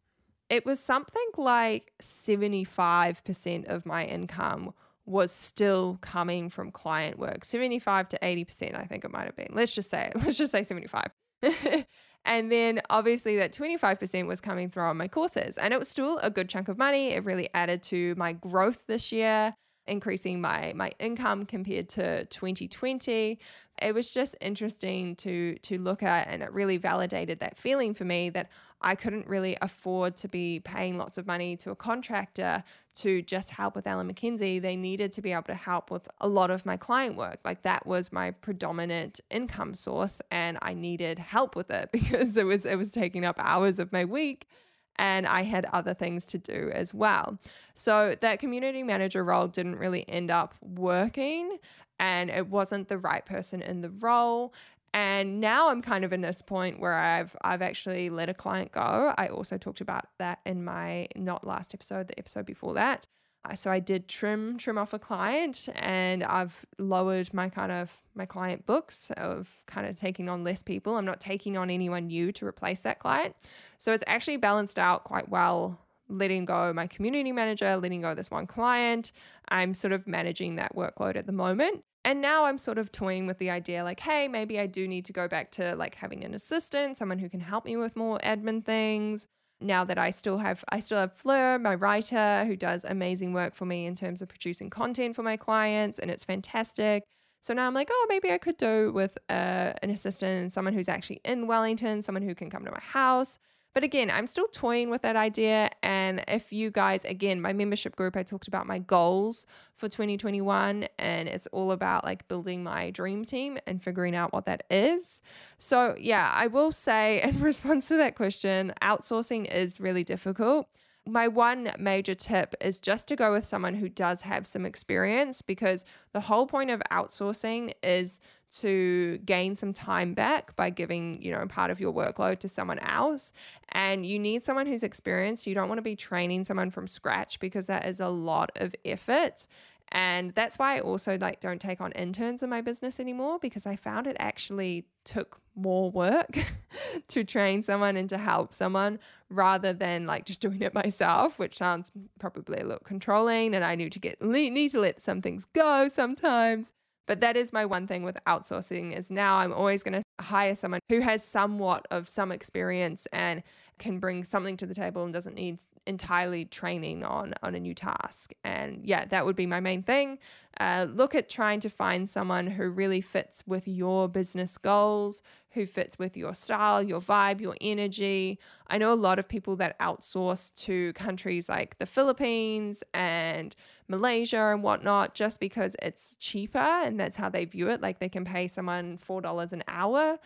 it 0.50 0.66
was 0.66 0.80
something 0.80 1.28
like 1.36 1.92
75% 2.02 3.68
of 3.68 3.86
my 3.86 4.04
income 4.04 4.74
was 5.06 5.30
still 5.30 5.96
coming 6.00 6.50
from 6.50 6.72
client 6.72 7.20
work. 7.20 7.44
75 7.44 8.08
to 8.08 8.18
80% 8.20 8.76
i 8.76 8.82
think 8.84 9.04
it 9.04 9.12
might 9.12 9.26
have 9.26 9.36
been. 9.36 9.52
Let's 9.52 9.72
just 9.72 9.90
say 9.90 10.10
let's 10.16 10.38
just 10.38 10.50
say 10.50 10.64
75 10.64 11.06
and 12.24 12.50
then 12.50 12.80
obviously 12.90 13.36
that 13.36 13.52
25% 13.52 14.26
was 14.26 14.40
coming 14.40 14.70
from 14.70 14.98
my 14.98 15.06
courses. 15.06 15.56
And 15.56 15.72
it 15.72 15.78
was 15.78 15.86
still 15.86 16.18
a 16.18 16.30
good 16.30 16.48
chunk 16.48 16.66
of 16.66 16.78
money. 16.78 17.10
It 17.10 17.24
really 17.24 17.48
added 17.54 17.84
to 17.84 18.16
my 18.16 18.32
growth 18.32 18.82
this 18.88 19.12
year 19.12 19.54
increasing 19.86 20.40
my 20.40 20.72
my 20.76 20.92
income 20.98 21.44
compared 21.44 21.88
to 21.88 22.24
2020 22.26 23.38
it 23.80 23.94
was 23.94 24.10
just 24.10 24.36
interesting 24.40 25.16
to 25.16 25.56
to 25.56 25.78
look 25.78 26.02
at 26.02 26.28
and 26.28 26.42
it 26.42 26.52
really 26.52 26.76
validated 26.76 27.40
that 27.40 27.58
feeling 27.58 27.92
for 27.94 28.04
me 28.04 28.30
that 28.30 28.48
I 28.82 28.94
couldn't 28.94 29.26
really 29.28 29.56
afford 29.62 30.16
to 30.16 30.28
be 30.28 30.60
paying 30.60 30.98
lots 30.98 31.16
of 31.16 31.26
money 31.26 31.56
to 31.58 31.70
a 31.70 31.76
contractor 31.76 32.64
to 32.96 33.22
just 33.22 33.50
help 33.50 33.74
with 33.74 33.86
Ellen 33.86 34.12
McKenzie. 34.12 34.60
They 34.60 34.76
needed 34.76 35.12
to 35.12 35.22
be 35.22 35.32
able 35.32 35.44
to 35.44 35.54
help 35.54 35.90
with 35.90 36.08
a 36.20 36.28
lot 36.28 36.50
of 36.50 36.66
my 36.66 36.76
client 36.76 37.16
work. 37.16 37.38
Like 37.44 37.62
that 37.62 37.86
was 37.86 38.12
my 38.12 38.32
predominant 38.32 39.20
income 39.30 39.74
source 39.74 40.20
and 40.30 40.58
I 40.62 40.74
needed 40.74 41.18
help 41.18 41.56
with 41.56 41.70
it 41.70 41.90
because 41.92 42.36
it 42.36 42.44
was 42.44 42.66
it 42.66 42.76
was 42.76 42.90
taking 42.90 43.24
up 43.24 43.36
hours 43.38 43.78
of 43.78 43.92
my 43.92 44.04
week 44.04 44.48
and 44.96 45.26
I 45.26 45.42
had 45.42 45.66
other 45.72 45.94
things 45.94 46.26
to 46.26 46.38
do 46.38 46.70
as 46.72 46.92
well. 46.92 47.38
So 47.74 48.14
that 48.20 48.38
community 48.38 48.82
manager 48.82 49.24
role 49.24 49.48
didn't 49.48 49.76
really 49.76 50.08
end 50.08 50.30
up 50.30 50.54
working 50.60 51.58
and 51.98 52.30
it 52.30 52.48
wasn't 52.48 52.88
the 52.88 52.98
right 52.98 53.24
person 53.24 53.62
in 53.62 53.80
the 53.80 53.90
role. 53.90 54.52
And 54.94 55.40
now 55.40 55.70
I'm 55.70 55.80
kind 55.80 56.04
of 56.04 56.12
in 56.12 56.20
this 56.20 56.42
point 56.42 56.78
where 56.78 56.94
I've 56.94 57.34
I've 57.42 57.62
actually 57.62 58.10
let 58.10 58.28
a 58.28 58.34
client 58.34 58.72
go. 58.72 59.14
I 59.16 59.28
also 59.28 59.56
talked 59.56 59.80
about 59.80 60.06
that 60.18 60.40
in 60.44 60.64
my 60.64 61.08
not 61.16 61.46
last 61.46 61.72
episode, 61.72 62.08
the 62.08 62.18
episode 62.18 62.44
before 62.44 62.74
that. 62.74 63.06
So 63.54 63.70
I 63.70 63.80
did 63.80 64.08
trim 64.08 64.56
trim 64.56 64.78
off 64.78 64.92
a 64.92 64.98
client 64.98 65.68
and 65.74 66.22
I've 66.22 66.64
lowered 66.78 67.34
my 67.34 67.48
kind 67.48 67.72
of 67.72 67.98
my 68.14 68.24
client 68.24 68.66
books 68.66 69.10
of 69.16 69.50
kind 69.66 69.86
of 69.86 69.98
taking 69.98 70.28
on 70.28 70.44
less 70.44 70.62
people. 70.62 70.96
I'm 70.96 71.04
not 71.04 71.20
taking 71.20 71.56
on 71.56 71.68
anyone 71.68 72.06
new 72.06 72.32
to 72.32 72.46
replace 72.46 72.80
that 72.80 72.98
client. 72.98 73.34
So 73.78 73.92
it's 73.92 74.04
actually 74.06 74.36
balanced 74.36 74.78
out 74.78 75.04
quite 75.04 75.28
well 75.28 75.78
letting 76.08 76.44
go 76.44 76.72
my 76.72 76.86
community 76.86 77.32
manager, 77.32 77.76
letting 77.76 78.02
go 78.02 78.14
this 78.14 78.30
one 78.30 78.46
client. 78.46 79.12
I'm 79.48 79.74
sort 79.74 79.92
of 79.92 80.06
managing 80.06 80.56
that 80.56 80.74
workload 80.76 81.16
at 81.16 81.26
the 81.26 81.32
moment. 81.32 81.84
And 82.04 82.20
now 82.20 82.44
I'm 82.44 82.58
sort 82.58 82.78
of 82.78 82.90
toying 82.90 83.26
with 83.26 83.38
the 83.38 83.50
idea 83.50 83.84
like, 83.84 84.00
hey, 84.00 84.28
maybe 84.28 84.58
I 84.58 84.66
do 84.66 84.88
need 84.88 85.04
to 85.06 85.12
go 85.12 85.28
back 85.28 85.52
to 85.52 85.76
like 85.76 85.94
having 85.94 86.24
an 86.24 86.34
assistant, 86.34 86.96
someone 86.96 87.18
who 87.18 87.28
can 87.28 87.40
help 87.40 87.64
me 87.64 87.76
with 87.76 87.96
more 87.96 88.18
admin 88.18 88.64
things. 88.64 89.28
Now 89.62 89.84
that 89.84 89.98
I 89.98 90.10
still 90.10 90.38
have 90.38 90.64
I 90.68 90.80
still 90.80 90.98
have 90.98 91.12
Fleur, 91.14 91.58
my 91.58 91.74
writer, 91.74 92.44
who 92.46 92.56
does 92.56 92.84
amazing 92.84 93.32
work 93.32 93.54
for 93.54 93.64
me 93.66 93.86
in 93.86 93.94
terms 93.94 94.22
of 94.22 94.28
producing 94.28 94.70
content 94.70 95.16
for 95.16 95.22
my 95.22 95.36
clients, 95.36 95.98
and 95.98 96.10
it's 96.10 96.24
fantastic. 96.24 97.04
So 97.42 97.54
now 97.54 97.66
I'm 97.66 97.74
like, 97.74 97.88
oh, 97.90 98.06
maybe 98.08 98.30
I 98.30 98.38
could 98.38 98.56
do 98.56 98.92
with 98.92 99.18
uh, 99.28 99.72
an 99.82 99.90
assistant 99.90 100.42
and 100.42 100.52
someone 100.52 100.74
who's 100.74 100.88
actually 100.88 101.20
in 101.24 101.46
Wellington, 101.48 102.00
someone 102.02 102.22
who 102.22 102.34
can 102.34 102.50
come 102.50 102.64
to 102.64 102.70
my 102.70 102.80
house. 102.80 103.38
But 103.74 103.84
again, 103.84 104.10
I'm 104.10 104.26
still 104.26 104.46
toying 104.46 104.90
with 104.90 105.02
that 105.02 105.16
idea. 105.16 105.70
And 105.82 106.22
if 106.28 106.52
you 106.52 106.70
guys, 106.70 107.04
again, 107.04 107.40
my 107.40 107.52
membership 107.52 107.96
group, 107.96 108.16
I 108.16 108.22
talked 108.22 108.48
about 108.48 108.66
my 108.66 108.78
goals 108.78 109.46
for 109.72 109.88
2021, 109.88 110.88
and 110.98 111.28
it's 111.28 111.46
all 111.48 111.72
about 111.72 112.04
like 112.04 112.28
building 112.28 112.62
my 112.62 112.90
dream 112.90 113.24
team 113.24 113.58
and 113.66 113.82
figuring 113.82 114.14
out 114.14 114.32
what 114.32 114.44
that 114.46 114.64
is. 114.70 115.22
So, 115.58 115.96
yeah, 115.98 116.30
I 116.34 116.48
will 116.48 116.72
say 116.72 117.22
in 117.24 117.40
response 117.40 117.88
to 117.88 117.96
that 117.96 118.14
question, 118.14 118.74
outsourcing 118.82 119.52
is 119.52 119.80
really 119.80 120.04
difficult. 120.04 120.68
My 121.06 121.26
one 121.26 121.72
major 121.78 122.14
tip 122.14 122.54
is 122.60 122.78
just 122.78 123.08
to 123.08 123.16
go 123.16 123.32
with 123.32 123.44
someone 123.44 123.74
who 123.74 123.88
does 123.88 124.22
have 124.22 124.46
some 124.46 124.64
experience 124.64 125.42
because 125.42 125.84
the 126.12 126.20
whole 126.20 126.46
point 126.46 126.70
of 126.70 126.80
outsourcing 126.92 127.72
is 127.82 128.20
to 128.58 129.18
gain 129.24 129.54
some 129.54 129.72
time 129.72 130.14
back 130.14 130.54
by 130.56 130.70
giving, 130.70 131.20
you 131.22 131.32
know, 131.32 131.44
part 131.46 131.70
of 131.70 131.80
your 131.80 131.92
workload 131.92 132.38
to 132.40 132.48
someone 132.48 132.78
else. 132.80 133.32
And 133.70 134.04
you 134.04 134.18
need 134.18 134.42
someone 134.42 134.66
who's 134.66 134.82
experienced. 134.82 135.46
You 135.46 135.54
don't 135.54 135.68
want 135.68 135.78
to 135.78 135.82
be 135.82 135.96
training 135.96 136.44
someone 136.44 136.70
from 136.70 136.86
scratch 136.86 137.40
because 137.40 137.66
that 137.66 137.86
is 137.86 137.98
a 137.98 138.08
lot 138.08 138.52
of 138.56 138.74
effort. 138.84 139.46
And 139.92 140.34
that's 140.34 140.58
why 140.58 140.76
I 140.76 140.80
also 140.80 141.18
like 141.18 141.40
don't 141.40 141.60
take 141.60 141.80
on 141.82 141.92
interns 141.92 142.42
in 142.42 142.48
my 142.48 142.62
business 142.62 142.98
anymore 142.98 143.38
because 143.38 143.66
I 143.66 143.76
found 143.76 144.06
it 144.06 144.16
actually 144.18 144.86
took 145.04 145.38
more 145.54 145.90
work 145.90 146.38
to 147.08 147.24
train 147.24 147.62
someone 147.62 147.98
and 147.98 148.08
to 148.08 148.16
help 148.16 148.54
someone 148.54 148.98
rather 149.28 149.74
than 149.74 150.06
like 150.06 150.24
just 150.24 150.40
doing 150.40 150.62
it 150.62 150.72
myself, 150.72 151.38
which 151.38 151.58
sounds 151.58 151.92
probably 152.18 152.58
a 152.58 152.64
little 152.64 152.82
controlling 152.84 153.54
and 153.54 153.64
I 153.64 153.74
need 153.74 153.92
to 153.92 153.98
get 153.98 154.20
need 154.22 154.70
to 154.70 154.80
let 154.80 155.02
some 155.02 155.20
things 155.20 155.44
go 155.44 155.88
sometimes. 155.88 156.72
But 157.06 157.20
that 157.20 157.36
is 157.36 157.52
my 157.52 157.66
one 157.66 157.86
thing 157.86 158.02
with 158.02 158.16
outsourcing 158.26 158.96
is 158.96 159.10
now 159.10 159.38
I'm 159.38 159.52
always 159.52 159.82
going 159.82 160.00
to 160.00 160.24
hire 160.24 160.54
someone 160.54 160.80
who 160.88 161.00
has 161.00 161.22
somewhat 161.22 161.86
of 161.90 162.08
some 162.08 162.32
experience 162.32 163.06
and 163.12 163.42
can 163.78 163.98
bring 163.98 164.24
something 164.24 164.56
to 164.56 164.66
the 164.66 164.74
table 164.74 165.04
and 165.04 165.12
doesn't 165.12 165.34
need 165.34 165.60
entirely 165.86 166.44
training 166.44 167.04
on 167.04 167.34
on 167.42 167.54
a 167.54 167.60
new 167.60 167.74
task. 167.74 168.32
And 168.44 168.80
yeah, 168.84 169.04
that 169.06 169.24
would 169.24 169.36
be 169.36 169.46
my 169.46 169.60
main 169.60 169.82
thing. 169.82 170.18
Uh, 170.60 170.86
look 170.88 171.14
at 171.14 171.28
trying 171.28 171.60
to 171.60 171.70
find 171.70 172.08
someone 172.08 172.46
who 172.46 172.68
really 172.68 173.00
fits 173.00 173.42
with 173.46 173.66
your 173.66 174.08
business 174.08 174.58
goals, 174.58 175.22
who 175.50 175.64
fits 175.64 175.98
with 175.98 176.16
your 176.16 176.34
style, 176.34 176.82
your 176.82 177.00
vibe, 177.00 177.40
your 177.40 177.56
energy. 177.60 178.38
I 178.68 178.78
know 178.78 178.92
a 178.92 178.94
lot 178.94 179.18
of 179.18 179.28
people 179.28 179.56
that 179.56 179.78
outsource 179.78 180.54
to 180.66 180.92
countries 180.92 181.48
like 181.48 181.78
the 181.78 181.86
Philippines 181.86 182.84
and 182.92 183.56
Malaysia 183.88 184.52
and 184.52 184.62
whatnot 184.62 185.14
just 185.14 185.40
because 185.40 185.74
it's 185.82 186.16
cheaper 186.16 186.58
and 186.58 187.00
that's 187.00 187.16
how 187.16 187.28
they 187.28 187.44
view 187.46 187.68
it. 187.68 187.80
Like 187.80 187.98
they 187.98 188.10
can 188.10 188.24
pay 188.24 188.46
someone 188.46 188.98
$4 188.98 189.52
an 189.52 189.64
hour 189.68 190.18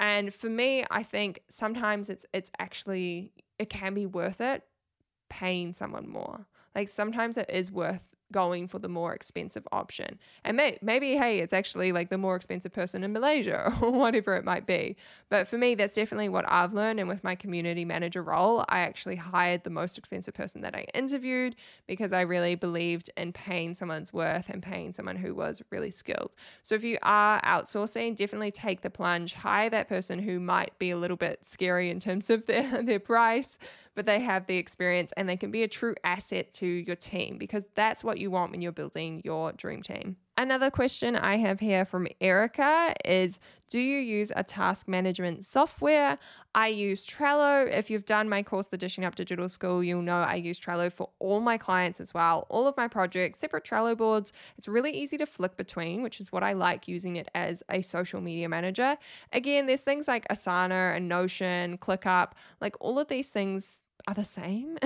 and 0.00 0.34
for 0.34 0.48
me, 0.48 0.84
I 0.90 1.04
think 1.04 1.42
sometimes 1.48 2.10
it's 2.10 2.26
it's 2.32 2.50
actually 2.58 3.32
it 3.58 3.70
can 3.70 3.94
be 3.94 4.06
worth 4.06 4.40
it 4.40 4.64
paying 5.32 5.72
someone 5.72 6.06
more. 6.06 6.46
Like 6.74 6.88
sometimes 6.88 7.38
it 7.38 7.48
is 7.48 7.72
worth 7.72 8.12
going 8.32 8.66
for 8.66 8.80
the 8.80 8.88
more 8.88 9.14
expensive 9.14 9.68
option. 9.70 10.18
And 10.44 10.56
may, 10.56 10.78
maybe, 10.82 11.16
hey, 11.16 11.38
it's 11.38 11.52
actually 11.52 11.92
like 11.92 12.08
the 12.08 12.18
more 12.18 12.34
expensive 12.34 12.72
person 12.72 13.04
in 13.04 13.12
Malaysia 13.12 13.72
or 13.82 13.92
whatever 13.92 14.34
it 14.34 14.44
might 14.44 14.66
be. 14.66 14.96
But 15.28 15.46
for 15.46 15.58
me, 15.58 15.76
that's 15.76 15.94
definitely 15.94 16.30
what 16.30 16.44
I've 16.48 16.72
learned. 16.72 16.98
And 16.98 17.08
with 17.08 17.22
my 17.22 17.34
community 17.34 17.84
manager 17.84 18.22
role, 18.22 18.64
I 18.68 18.80
actually 18.80 19.16
hired 19.16 19.62
the 19.62 19.70
most 19.70 19.98
expensive 19.98 20.34
person 20.34 20.62
that 20.62 20.74
I 20.74 20.86
interviewed 20.94 21.54
because 21.86 22.12
I 22.12 22.22
really 22.22 22.56
believed 22.56 23.10
in 23.16 23.32
paying 23.32 23.74
someone's 23.74 24.12
worth 24.12 24.48
and 24.48 24.62
paying 24.62 24.92
someone 24.92 25.16
who 25.16 25.34
was 25.34 25.62
really 25.70 25.90
skilled. 25.90 26.34
So 26.62 26.74
if 26.74 26.82
you 26.82 26.98
are 27.02 27.40
outsourcing, 27.42 28.16
definitely 28.16 28.50
take 28.50 28.80
the 28.80 28.90
plunge, 28.90 29.34
hire 29.34 29.70
that 29.70 29.88
person 29.88 30.18
who 30.18 30.40
might 30.40 30.76
be 30.78 30.90
a 30.90 30.96
little 30.96 31.16
bit 31.16 31.46
scary 31.46 31.90
in 31.90 32.00
terms 32.00 32.30
of 32.30 32.46
their, 32.46 32.82
their 32.82 33.00
price, 33.00 33.58
but 33.94 34.06
they 34.06 34.20
have 34.20 34.46
the 34.46 34.56
experience 34.56 35.12
and 35.16 35.28
they 35.28 35.36
can 35.36 35.50
be 35.50 35.62
a 35.62 35.68
true 35.68 35.94
asset 36.04 36.52
to 36.54 36.66
your 36.66 36.96
team 36.96 37.38
because 37.38 37.64
that's 37.74 38.02
what 38.02 38.18
you 38.18 38.30
want 38.30 38.50
when 38.50 38.62
you're 38.62 38.72
building 38.72 39.22
your 39.24 39.52
dream 39.52 39.82
team. 39.82 40.16
Another 40.38 40.70
question 40.70 41.14
I 41.14 41.36
have 41.36 41.60
here 41.60 41.84
from 41.84 42.08
Erica 42.18 42.94
is 43.04 43.38
Do 43.68 43.78
you 43.78 43.98
use 43.98 44.32
a 44.34 44.42
task 44.42 44.88
management 44.88 45.44
software? 45.44 46.18
I 46.54 46.68
use 46.68 47.06
Trello. 47.06 47.70
If 47.70 47.90
you've 47.90 48.06
done 48.06 48.30
my 48.30 48.42
course, 48.42 48.68
The 48.68 48.78
Dishing 48.78 49.04
Up 49.04 49.14
Digital 49.14 49.46
School, 49.50 49.84
you'll 49.84 50.00
know 50.00 50.16
I 50.16 50.36
use 50.36 50.58
Trello 50.58 50.90
for 50.90 51.10
all 51.18 51.40
my 51.40 51.58
clients 51.58 52.00
as 52.00 52.14
well. 52.14 52.46
All 52.48 52.66
of 52.66 52.74
my 52.78 52.88
projects, 52.88 53.40
separate 53.40 53.64
Trello 53.64 53.94
boards. 53.94 54.32
It's 54.56 54.68
really 54.68 54.92
easy 54.92 55.18
to 55.18 55.26
flick 55.26 55.58
between, 55.58 56.02
which 56.02 56.18
is 56.18 56.32
what 56.32 56.42
I 56.42 56.54
like 56.54 56.88
using 56.88 57.16
it 57.16 57.28
as 57.34 57.62
a 57.68 57.82
social 57.82 58.22
media 58.22 58.48
manager. 58.48 58.96
Again, 59.34 59.66
there's 59.66 59.82
things 59.82 60.08
like 60.08 60.26
Asana 60.28 60.96
and 60.96 61.10
Notion, 61.10 61.76
ClickUp, 61.76 62.32
like 62.58 62.74
all 62.80 62.98
of 62.98 63.08
these 63.08 63.28
things 63.28 63.82
are 64.08 64.14
the 64.14 64.24
same. 64.24 64.76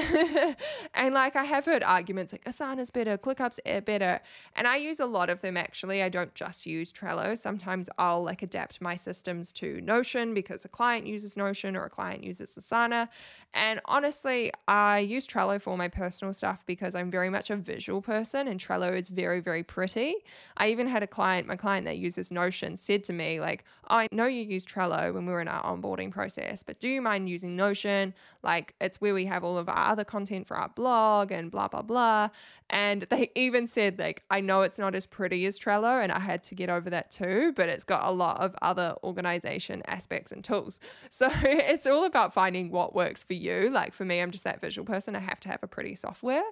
and 0.94 1.14
like 1.14 1.36
I 1.36 1.44
have 1.44 1.64
heard 1.64 1.82
arguments 1.82 2.32
like 2.32 2.44
Asana's 2.44 2.90
better, 2.90 3.16
ClickUp's 3.16 3.58
eh, 3.64 3.80
better. 3.80 4.20
And 4.54 4.66
I 4.66 4.76
use 4.76 5.00
a 5.00 5.06
lot 5.06 5.30
of 5.30 5.40
them 5.40 5.56
actually. 5.56 6.02
I 6.02 6.08
don't 6.08 6.34
just 6.34 6.66
use 6.66 6.92
Trello. 6.92 7.36
Sometimes 7.36 7.88
I'll 7.98 8.22
like 8.22 8.42
adapt 8.42 8.80
my 8.80 8.96
systems 8.96 9.52
to 9.52 9.80
Notion 9.80 10.34
because 10.34 10.64
a 10.64 10.68
client 10.68 11.06
uses 11.06 11.36
Notion 11.36 11.76
or 11.76 11.84
a 11.84 11.90
client 11.90 12.24
uses 12.24 12.56
Asana. 12.58 13.08
And 13.54 13.80
honestly, 13.86 14.52
I 14.68 14.98
use 14.98 15.26
Trello 15.26 15.60
for 15.60 15.76
my 15.78 15.88
personal 15.88 16.34
stuff 16.34 16.64
because 16.66 16.94
I'm 16.94 17.10
very 17.10 17.30
much 17.30 17.50
a 17.50 17.56
visual 17.56 18.02
person 18.02 18.48
and 18.48 18.60
Trello 18.60 18.94
is 18.94 19.08
very, 19.08 19.40
very 19.40 19.62
pretty. 19.62 20.16
I 20.58 20.68
even 20.68 20.86
had 20.86 21.02
a 21.02 21.06
client, 21.06 21.46
my 21.46 21.56
client 21.56 21.86
that 21.86 21.96
uses 21.96 22.30
Notion 22.30 22.76
said 22.76 23.02
to 23.04 23.12
me, 23.12 23.40
like, 23.40 23.64
I 23.88 24.08
know 24.12 24.26
you 24.26 24.42
use 24.42 24.66
Trello 24.66 25.14
when 25.14 25.24
we 25.26 25.32
were 25.32 25.40
in 25.40 25.48
our 25.48 25.62
onboarding 25.62 26.10
process, 26.10 26.62
but 26.62 26.80
do 26.80 26.88
you 26.88 27.00
mind 27.00 27.30
using 27.30 27.56
Notion? 27.56 28.12
Like 28.42 28.74
it's 28.80 29.00
where 29.06 29.14
we 29.14 29.26
have 29.26 29.44
all 29.44 29.56
of 29.56 29.68
our 29.68 29.92
other 29.92 30.04
content 30.04 30.48
for 30.48 30.56
our 30.56 30.68
blog 30.68 31.30
and 31.30 31.48
blah, 31.48 31.68
blah, 31.68 31.82
blah. 31.82 32.28
And 32.68 33.02
they 33.02 33.30
even 33.36 33.68
said, 33.68 34.00
like, 34.00 34.24
I 34.30 34.40
know 34.40 34.62
it's 34.62 34.78
not 34.78 34.96
as 34.96 35.06
pretty 35.06 35.46
as 35.46 35.58
Trello, 35.58 36.02
and 36.02 36.10
I 36.10 36.18
had 36.18 36.42
to 36.44 36.56
get 36.56 36.68
over 36.68 36.90
that 36.90 37.12
too, 37.12 37.52
but 37.54 37.68
it's 37.68 37.84
got 37.84 38.04
a 38.04 38.10
lot 38.10 38.40
of 38.40 38.56
other 38.62 38.96
organization 39.04 39.82
aspects 39.86 40.32
and 40.32 40.42
tools. 40.42 40.80
So 41.10 41.30
it's 41.32 41.86
all 41.86 42.04
about 42.04 42.34
finding 42.34 42.70
what 42.70 42.94
works 42.94 43.22
for 43.22 43.32
you. 43.32 43.70
Like 43.70 43.94
for 43.94 44.04
me, 44.04 44.20
I'm 44.20 44.30
just 44.30 44.44
that 44.44 44.60
visual 44.60 44.84
person. 44.84 45.16
I 45.16 45.20
have 45.20 45.40
to 45.40 45.48
have 45.48 45.62
a 45.62 45.66
pretty 45.66 45.94
software. 45.94 46.42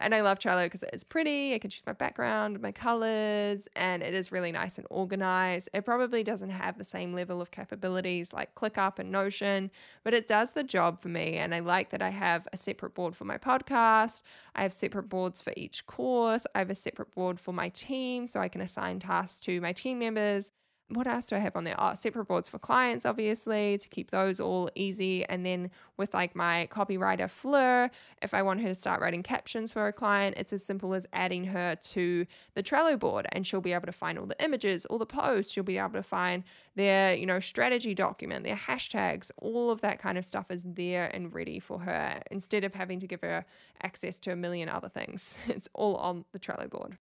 And 0.00 0.14
I 0.14 0.20
love 0.20 0.38
Trello 0.38 0.64
because 0.64 0.82
it 0.82 0.90
is 0.92 1.02
pretty. 1.02 1.54
I 1.54 1.58
can 1.58 1.70
choose 1.70 1.82
my 1.86 1.92
background, 1.92 2.60
my 2.60 2.70
colors, 2.70 3.66
and 3.74 4.02
it 4.02 4.14
is 4.14 4.30
really 4.30 4.52
nice 4.52 4.78
and 4.78 4.86
organized. 4.90 5.68
It 5.74 5.84
probably 5.84 6.22
doesn't 6.22 6.50
have 6.50 6.78
the 6.78 6.84
same 6.84 7.12
level 7.12 7.40
of 7.40 7.50
capabilities 7.50 8.32
like 8.32 8.54
ClickUp 8.54 8.98
and 8.98 9.10
Notion, 9.10 9.70
but 10.04 10.14
it 10.14 10.26
does 10.26 10.52
the 10.52 10.62
job 10.62 11.02
for 11.02 11.08
me. 11.08 11.36
And 11.36 11.54
I 11.54 11.58
like 11.60 11.90
that 11.90 12.02
I 12.02 12.10
have 12.10 12.46
a 12.52 12.56
separate 12.56 12.94
board 12.94 13.16
for 13.16 13.24
my 13.24 13.38
podcast. 13.38 14.22
I 14.54 14.62
have 14.62 14.72
separate 14.72 15.08
boards 15.08 15.40
for 15.40 15.52
each 15.56 15.86
course. 15.86 16.46
I 16.54 16.60
have 16.60 16.70
a 16.70 16.74
separate 16.74 17.10
board 17.10 17.40
for 17.40 17.52
my 17.52 17.68
team 17.70 18.26
so 18.26 18.40
I 18.40 18.48
can 18.48 18.60
assign 18.60 19.00
tasks 19.00 19.40
to 19.40 19.60
my 19.60 19.72
team 19.72 19.98
members 19.98 20.52
what 20.90 21.06
else 21.06 21.26
do 21.26 21.36
I 21.36 21.40
have 21.40 21.54
on 21.54 21.64
there? 21.64 21.74
Oh, 21.78 21.92
separate 21.92 22.24
boards 22.24 22.48
for 22.48 22.58
clients, 22.58 23.04
obviously, 23.04 23.76
to 23.76 23.88
keep 23.88 24.10
those 24.10 24.40
all 24.40 24.70
easy. 24.74 25.22
And 25.26 25.44
then 25.44 25.70
with 25.98 26.14
like 26.14 26.34
my 26.34 26.66
copywriter 26.70 27.28
Fleur, 27.28 27.90
if 28.22 28.32
I 28.32 28.40
want 28.40 28.62
her 28.62 28.68
to 28.68 28.74
start 28.74 29.02
writing 29.02 29.22
captions 29.22 29.72
for 29.72 29.86
a 29.86 29.92
client, 29.92 30.36
it's 30.38 30.52
as 30.52 30.64
simple 30.64 30.94
as 30.94 31.06
adding 31.12 31.44
her 31.44 31.76
to 31.76 32.26
the 32.54 32.62
Trello 32.62 32.98
board 32.98 33.26
and 33.32 33.46
she'll 33.46 33.60
be 33.60 33.74
able 33.74 33.86
to 33.86 33.92
find 33.92 34.18
all 34.18 34.26
the 34.26 34.42
images, 34.42 34.86
all 34.86 34.98
the 34.98 35.06
posts. 35.06 35.52
She'll 35.52 35.62
be 35.62 35.76
able 35.76 35.90
to 35.90 36.02
find 36.02 36.42
their, 36.74 37.14
you 37.14 37.26
know, 37.26 37.40
strategy 37.40 37.94
document, 37.94 38.44
their 38.44 38.56
hashtags, 38.56 39.30
all 39.36 39.70
of 39.70 39.82
that 39.82 39.98
kind 39.98 40.16
of 40.16 40.24
stuff 40.24 40.50
is 40.50 40.64
there 40.64 41.14
and 41.14 41.34
ready 41.34 41.58
for 41.58 41.80
her 41.80 42.18
instead 42.30 42.64
of 42.64 42.74
having 42.74 42.98
to 43.00 43.06
give 43.06 43.20
her 43.20 43.44
access 43.82 44.18
to 44.20 44.32
a 44.32 44.36
million 44.36 44.68
other 44.68 44.88
things. 44.88 45.36
It's 45.58 45.68
all 45.74 45.96
on 45.96 46.24
the 46.32 46.38
Trello 46.38 46.70
board. 46.70 46.98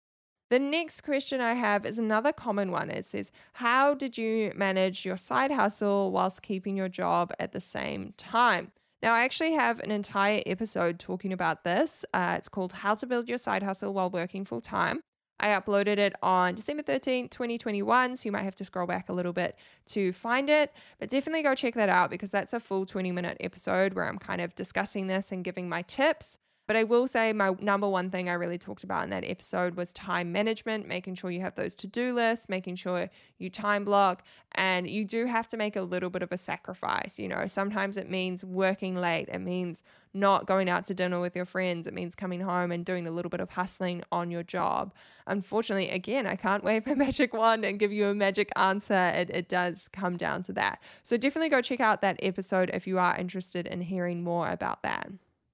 The 0.51 0.59
next 0.59 1.03
question 1.03 1.41
I 1.41 1.55
have 1.55 1.87
is 1.87 2.01
another 2.01 2.33
common 2.33 2.73
one. 2.73 2.91
It 2.91 3.07
says, 3.07 3.31
How 3.53 3.95
did 3.95 4.19
you 4.19 4.53
manage 4.57 5.05
your 5.05 5.17
side 5.17 5.53
hustle 5.53 6.11
whilst 6.11 6.43
keeping 6.43 6.77
your 6.77 6.89
job 6.89 7.33
at 7.39 7.53
the 7.53 7.61
same 7.61 8.15
time? 8.17 8.73
Now, 9.01 9.15
I 9.15 9.23
actually 9.23 9.53
have 9.53 9.79
an 9.79 9.93
entire 9.93 10.43
episode 10.47 10.99
talking 10.99 11.33
about 11.33 11.63
this. 11.63 12.05
Uh, 12.13 12.35
it's 12.37 12.49
called 12.49 12.73
How 12.73 12.95
to 12.95 13.07
Build 13.07 13.29
Your 13.29 13.39
Side 13.39 13.63
Hustle 13.63 13.95
While 13.95 14.11
Working 14.11 14.45
Full 14.45 14.61
Time. 14.61 15.01
I 15.39 15.49
uploaded 15.51 15.99
it 15.99 16.15
on 16.21 16.57
December 16.57 16.83
13th, 16.83 17.31
2021. 17.31 18.17
So 18.17 18.27
you 18.27 18.33
might 18.33 18.43
have 18.43 18.57
to 18.57 18.65
scroll 18.65 18.89
back 18.89 19.09
a 19.09 19.13
little 19.13 19.33
bit 19.33 19.57
to 19.87 20.13
find 20.13 20.51
it. 20.51 20.73
But 20.99 21.11
definitely 21.11 21.45
go 21.45 21.55
check 21.55 21.75
that 21.75 21.89
out 21.89 22.11
because 22.11 22.33
that's 22.33 22.53
a 22.53 22.61
full 22.61 22.87
20 22.87 23.13
minute 23.13 23.37
episode 23.39 23.95
where 23.95 24.09
I'm 24.09 24.19
kind 24.19 24.41
of 24.41 24.57
discussing 24.57 25.07
this 25.07 25.31
and 25.31 25.45
giving 25.45 25.69
my 25.69 25.83
tips. 25.83 26.39
But 26.71 26.77
I 26.77 26.85
will 26.85 27.09
say 27.09 27.33
my 27.33 27.53
number 27.59 27.89
one 27.89 28.11
thing 28.11 28.29
I 28.29 28.35
really 28.35 28.57
talked 28.57 28.85
about 28.85 29.03
in 29.03 29.11
that 29.11 29.25
episode 29.25 29.75
was 29.75 29.93
time 29.93 30.31
management, 30.31 30.87
making 30.87 31.17
sure 31.17 31.33
you 31.33 31.41
have 31.41 31.57
those 31.57 31.75
to 31.75 31.89
do 31.89 32.15
lists, 32.15 32.49
making 32.49 32.77
sure 32.77 33.11
you 33.39 33.51
time 33.51 33.85
block. 33.85 34.23
And 34.53 34.89
you 34.89 35.05
do 35.05 35.27
have 35.27 35.49
to 35.49 35.57
make 35.57 35.75
a 35.75 35.83
little 35.83 36.11
bit 36.11 36.23
of 36.23 36.31
a 36.31 36.37
sacrifice. 36.37 37.19
You 37.19 37.27
know, 37.27 37.45
sometimes 37.49 37.97
it 37.97 38.09
means 38.09 38.45
working 38.45 38.95
late, 38.95 39.29
it 39.29 39.41
means 39.41 39.83
not 40.15 40.47
going 40.47 40.71
out 40.71 40.87
to 40.87 40.95
dinner 40.95 41.19
with 41.19 41.35
your 41.35 41.45
friends, 41.45 41.89
it 41.89 41.93
means 41.93 42.15
coming 42.15 42.41
home 42.41 42.71
and 42.71 42.85
doing 42.85 43.09
a 43.09 43.11
little 43.11 43.31
bit 43.31 43.41
of 43.41 43.51
hustling 43.51 44.05
on 44.13 44.31
your 44.31 44.45
job. 44.45 44.95
Unfortunately, 45.27 45.91
again, 45.91 46.25
I 46.25 46.37
can't 46.37 46.63
wave 46.69 46.87
my 46.87 46.95
magic 46.95 47.35
wand 47.35 47.65
and 47.65 47.81
give 47.81 47.91
you 47.91 48.07
a 48.07 48.15
magic 48.15 48.49
answer. 48.55 49.09
It, 49.09 49.29
it 49.31 49.49
does 49.49 49.89
come 49.89 50.17
down 50.17 50.45
to 50.45 50.53
that. 50.53 50.81
So 51.03 51.17
definitely 51.17 51.49
go 51.49 51.63
check 51.63 51.81
out 51.81 52.01
that 52.03 52.21
episode 52.23 52.71
if 52.73 52.87
you 52.87 53.01
are 53.01 53.17
interested 53.17 53.67
in 53.67 53.81
hearing 53.81 54.23
more 54.23 54.49
about 54.49 54.85
that. 54.85 55.11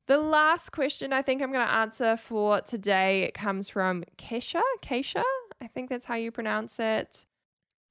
The 0.07 0.19
last 0.19 0.71
question 0.71 1.13
I 1.13 1.23
think 1.23 1.43
I'm 1.43 1.51
going 1.51 1.67
to 1.67 1.73
answer 1.73 2.17
for 2.17 2.61
today 2.61 3.33
comes 3.35 3.69
from 3.69 4.05
Kesha. 4.17 4.63
Kesha, 4.81 5.25
I 5.61 5.67
think 5.67 5.91
that's 5.91 6.05
how 6.05 6.15
you 6.15 6.31
pronounce 6.31 6.79
it. 6.79 7.27